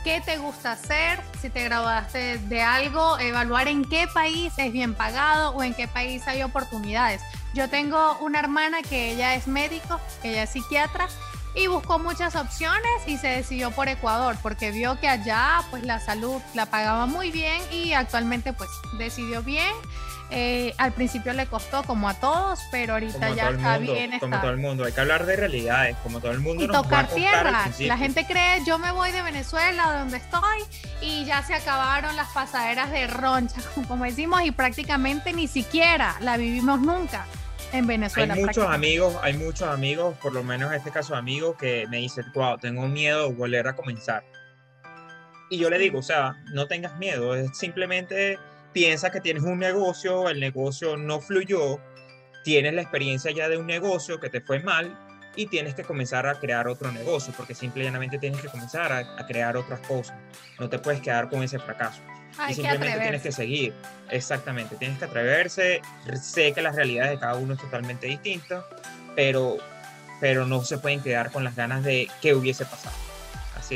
qué 0.04 0.22
te 0.26 0.38
gusta 0.38 0.72
hacer, 0.72 1.20
si 1.40 1.50
te 1.50 1.64
graduaste 1.64 2.40
de 2.40 2.62
algo, 2.62 3.20
evaluar 3.20 3.68
en 3.68 3.86
qué 3.86 4.08
país 4.12 4.54
es 4.58 4.72
bien 4.72 4.96
pagado 4.96 5.52
o 5.52 5.62
en 5.62 5.74
qué 5.74 5.88
país 5.88 6.28
hay 6.28 6.42
oportunidades. 6.42 7.22
Yo 7.54 7.70
tengo 7.70 8.18
una 8.20 8.40
hermana 8.40 8.82
que 8.82 9.12
ella 9.12 9.36
es 9.36 9.48
médico, 9.48 10.00
ella 10.24 10.44
es 10.44 10.52
psiquiatra 10.52 11.08
y 11.56 11.68
buscó 11.68 11.98
muchas 11.98 12.36
opciones 12.36 12.92
y 13.08 13.18
se 13.18 13.28
decidió 13.28 13.72
por 13.72 13.88
Ecuador 13.88 14.38
porque 14.42 14.72
vio 14.72 15.00
que 15.00 15.08
allá 15.08 15.62
pues 15.72 15.84
la 15.84 16.00
salud 16.00 16.42
la 16.54 16.68
pagaba 16.68 17.06
muy 17.06 17.32
bien 17.32 17.62
y 17.72 17.94
actualmente 17.94 18.54
pues 18.54 18.70
decidió 18.98 19.42
bien. 19.42 19.74
Eh, 20.32 20.76
al 20.78 20.92
principio 20.92 21.34
le 21.34 21.48
costó 21.48 21.82
como 21.82 22.08
a 22.08 22.14
todos, 22.14 22.60
pero 22.70 22.94
ahorita 22.94 23.32
ya 23.32 23.50
está 23.50 23.80
bien. 23.80 24.20
Como 24.20 24.40
todo 24.40 24.52
el 24.52 24.58
mundo, 24.58 24.86
hay 24.86 24.92
que 24.92 25.02
hablar 25.02 25.26
de 25.26 25.36
realidades, 25.36 25.98
como 26.04 26.20
todo 26.20 26.32
el 26.32 26.40
mundo. 26.40 26.64
Y 26.64 26.68
tocar 26.68 27.08
tierra. 27.08 27.68
La 27.80 27.98
gente 27.98 28.28
cree, 28.28 28.64
yo 28.64 28.78
me 28.78 28.92
voy 28.92 29.12
de 29.12 29.24
Venezuela, 29.24 29.92
de 29.92 30.00
donde 30.00 30.18
estoy, 30.18 30.60
y 31.02 31.26
ya 31.26 31.42
se 31.42 31.56
acabaron 31.56 32.16
las 32.16 32.28
pasaderas 32.28 32.92
de 32.92 33.08
roncha, 33.08 33.60
como 33.88 34.06
decimos, 34.06 34.44
y 34.44 34.52
prácticamente 34.52 35.34
ni 35.34 35.48
siquiera 35.48 36.16
la 36.20 36.38
vivimos 36.38 36.80
nunca 36.80 37.26
en 37.74 37.88
Venezuela. 37.88 38.34
Hay 38.34 38.44
muchos 38.44 38.66
amigos, 38.66 39.18
hay 39.22 39.34
muchos 39.34 39.68
amigos, 39.68 40.18
por 40.18 40.34
lo 40.34 40.44
menos 40.44 40.72
en 40.72 40.78
este 40.78 40.92
caso 40.92 41.16
amigos, 41.16 41.56
que 41.58 41.88
me 41.90 41.98
dicen, 41.98 42.26
wow, 42.34 42.58
tengo 42.58 42.88
miedo 42.88 43.30
de 43.30 43.36
volver 43.36 43.68
a 43.68 43.76
comenzar. 43.76 44.24
Y 45.50 45.58
yo 45.58 45.70
le 45.70 45.78
digo, 45.80 46.00
o 46.00 46.04
sea, 46.04 46.36
no 46.54 46.68
tengas 46.68 46.98
miedo, 46.98 47.36
es 47.36 47.58
simplemente 47.58 48.38
piensa 48.74 49.12
que 49.12 49.20
tienes 49.20 49.44
un 49.44 49.60
negocio, 49.60 50.30
el 50.30 50.40
negocio 50.40 50.96
no 50.96 51.20
fluyó, 51.20 51.80
tienes 52.44 52.74
la 52.74 52.82
experiencia 52.82 53.32
ya 53.32 53.50
de 53.50 53.58
un 53.58 53.66
negocio 53.66 54.20
que 54.20 54.30
te 54.30 54.42
fue 54.42 54.60
mal 54.60 54.98
y 55.36 55.48
tienes 55.48 55.74
que 55.74 55.84
comenzar 55.84 56.28
a 56.28 56.40
crear 56.40 56.68
otro 56.68 56.92
negocio, 56.92 57.34
porque 57.36 57.56
simplemente 57.56 58.18
tienes 58.18 58.42
que 58.42 58.48
comenzar 58.48 58.92
a, 58.92 59.26
crear 59.28 59.58
otras 59.58 59.80
cosas. 59.82 60.18
No 60.60 60.70
te 60.70 60.80
puedes 60.80 61.02
quedar 61.02 61.30
con 61.30 61.44
ese 61.44 61.60
fracaso. 61.60 62.02
Y 62.50 62.54
simplemente 62.54 63.00
tienes 63.00 63.22
que 63.22 63.32
seguir. 63.32 63.74
Exactamente, 64.10 64.76
tienes 64.76 64.98
que 65.00 65.06
atreverse. 65.06 65.82
Sé 66.22 66.54
que 66.54 66.62
las 66.62 66.76
realidades 66.76 67.12
de 67.12 67.20
cada 67.20 67.36
uno 67.36 67.54
es 67.54 67.60
totalmente 67.60 68.08
distinta, 68.08 68.66
pero, 69.16 69.58
pero 70.20 70.46
no 70.46 70.64
se 70.64 70.78
pueden 70.78 71.02
quedar 71.02 71.32
con 71.32 71.44
las 71.44 71.56
ganas 71.56 71.84
de 71.84 72.10
qué 72.22 72.34
hubiese 72.34 72.66
pasado. 72.66 72.96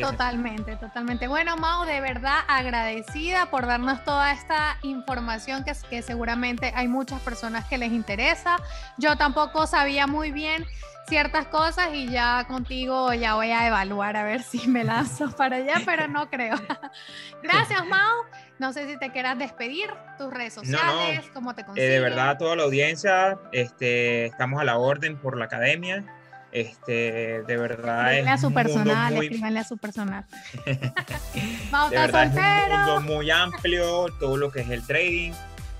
Totalmente, 0.01 0.75
totalmente. 0.75 1.27
Bueno, 1.27 1.57
Mau, 1.57 1.85
de 1.85 2.01
verdad 2.01 2.39
agradecida 2.47 3.47
por 3.47 3.67
darnos 3.67 4.03
toda 4.03 4.31
esta 4.31 4.77
información 4.83 5.63
que, 5.63 5.73
que 5.89 6.01
seguramente 6.01 6.71
hay 6.75 6.87
muchas 6.87 7.21
personas 7.21 7.65
que 7.65 7.77
les 7.77 7.91
interesa. 7.91 8.57
Yo 8.97 9.17
tampoco 9.17 9.67
sabía 9.67 10.07
muy 10.07 10.31
bien 10.31 10.65
ciertas 11.07 11.47
cosas 11.47 11.89
y 11.93 12.09
ya 12.09 12.45
contigo 12.47 13.13
ya 13.13 13.35
voy 13.35 13.51
a 13.51 13.67
evaluar 13.67 14.15
a 14.15 14.23
ver 14.23 14.41
si 14.41 14.67
me 14.67 14.83
lanzo 14.83 15.29
para 15.37 15.57
allá, 15.57 15.81
pero 15.85 16.07
no 16.07 16.29
creo. 16.29 16.55
Gracias, 17.43 17.85
Mau. 17.85 18.23
No 18.59 18.71
sé 18.71 18.87
si 18.87 18.97
te 18.97 19.11
quieras 19.11 19.37
despedir, 19.37 19.89
tus 20.17 20.31
redes 20.31 20.53
sociales, 20.53 21.25
cómo 21.33 21.53
te 21.53 21.65
consiguen. 21.65 21.89
Eh, 21.89 21.93
de 21.93 21.99
verdad, 21.99 22.37
toda 22.37 22.55
la 22.55 22.63
audiencia, 22.63 23.37
este, 23.51 24.27
estamos 24.27 24.61
a 24.61 24.63
la 24.63 24.77
orden 24.77 25.17
por 25.17 25.37
la 25.37 25.45
academia. 25.45 26.05
Este, 26.53 27.41
de 27.41 27.57
verdad 27.57 28.15
es 28.15 28.27
a 28.27 28.37
su 28.37 28.53
personal, 28.53 29.15
muy... 29.15 29.57
a 29.57 29.63
su 29.63 29.77
personal. 29.77 30.23
De 30.65 31.97
verdad, 31.97 32.25
es 32.25 32.33
un 32.35 32.69
mundo 32.69 33.01
muy 33.01 33.31
amplio, 33.31 34.05
todo 34.19 34.37
lo 34.37 34.51
que 34.51 34.61
es 34.61 34.69
el 34.69 34.85
trading 34.85 35.33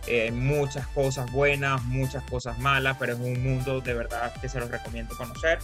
eh, 0.08 0.32
muchas 0.32 0.86
cosas 0.88 1.32
buenas, 1.32 1.82
muchas 1.84 2.24
cosas 2.24 2.60
malas, 2.60 2.98
pero 3.00 3.14
es 3.14 3.20
un 3.20 3.42
mundo 3.42 3.80
de 3.80 3.94
verdad 3.94 4.34
que 4.42 4.50
se 4.50 4.60
los 4.60 4.70
recomiendo 4.70 5.16
conocer. 5.16 5.60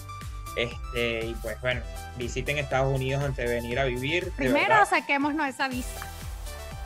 Este, 0.56 1.26
y 1.26 1.34
pues 1.42 1.60
bueno, 1.62 1.82
visiten 2.18 2.58
Estados 2.58 2.94
Unidos 2.94 3.24
antes 3.24 3.50
de 3.50 3.54
venir 3.54 3.80
a 3.80 3.84
vivir. 3.84 4.32
Primero 4.38 4.86
saquémonos 4.86 5.48
esa 5.48 5.68
visa. 5.68 6.08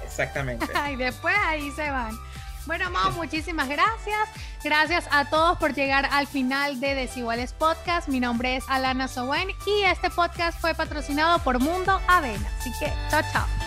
Exactamente. 0.03 0.65
y 0.91 0.95
después 0.95 1.35
ahí 1.45 1.69
se 1.71 1.89
van. 1.91 2.17
Bueno, 2.65 2.89
Mao, 2.89 3.11
muchísimas 3.11 3.67
gracias. 3.67 4.29
Gracias 4.63 5.05
a 5.11 5.29
todos 5.29 5.57
por 5.57 5.73
llegar 5.73 6.07
al 6.11 6.27
final 6.27 6.79
de 6.79 6.95
Desiguales 6.95 7.53
Podcast. 7.53 8.07
Mi 8.07 8.19
nombre 8.19 8.55
es 8.55 8.63
Alana 8.69 9.07
Sowen 9.07 9.49
y 9.65 9.83
este 9.83 10.09
podcast 10.09 10.59
fue 10.59 10.73
patrocinado 10.73 11.39
por 11.39 11.59
Mundo 11.59 11.99
Avena. 12.07 12.49
Así 12.59 12.71
que, 12.79 12.91
chao, 13.09 13.21
chao. 13.31 13.62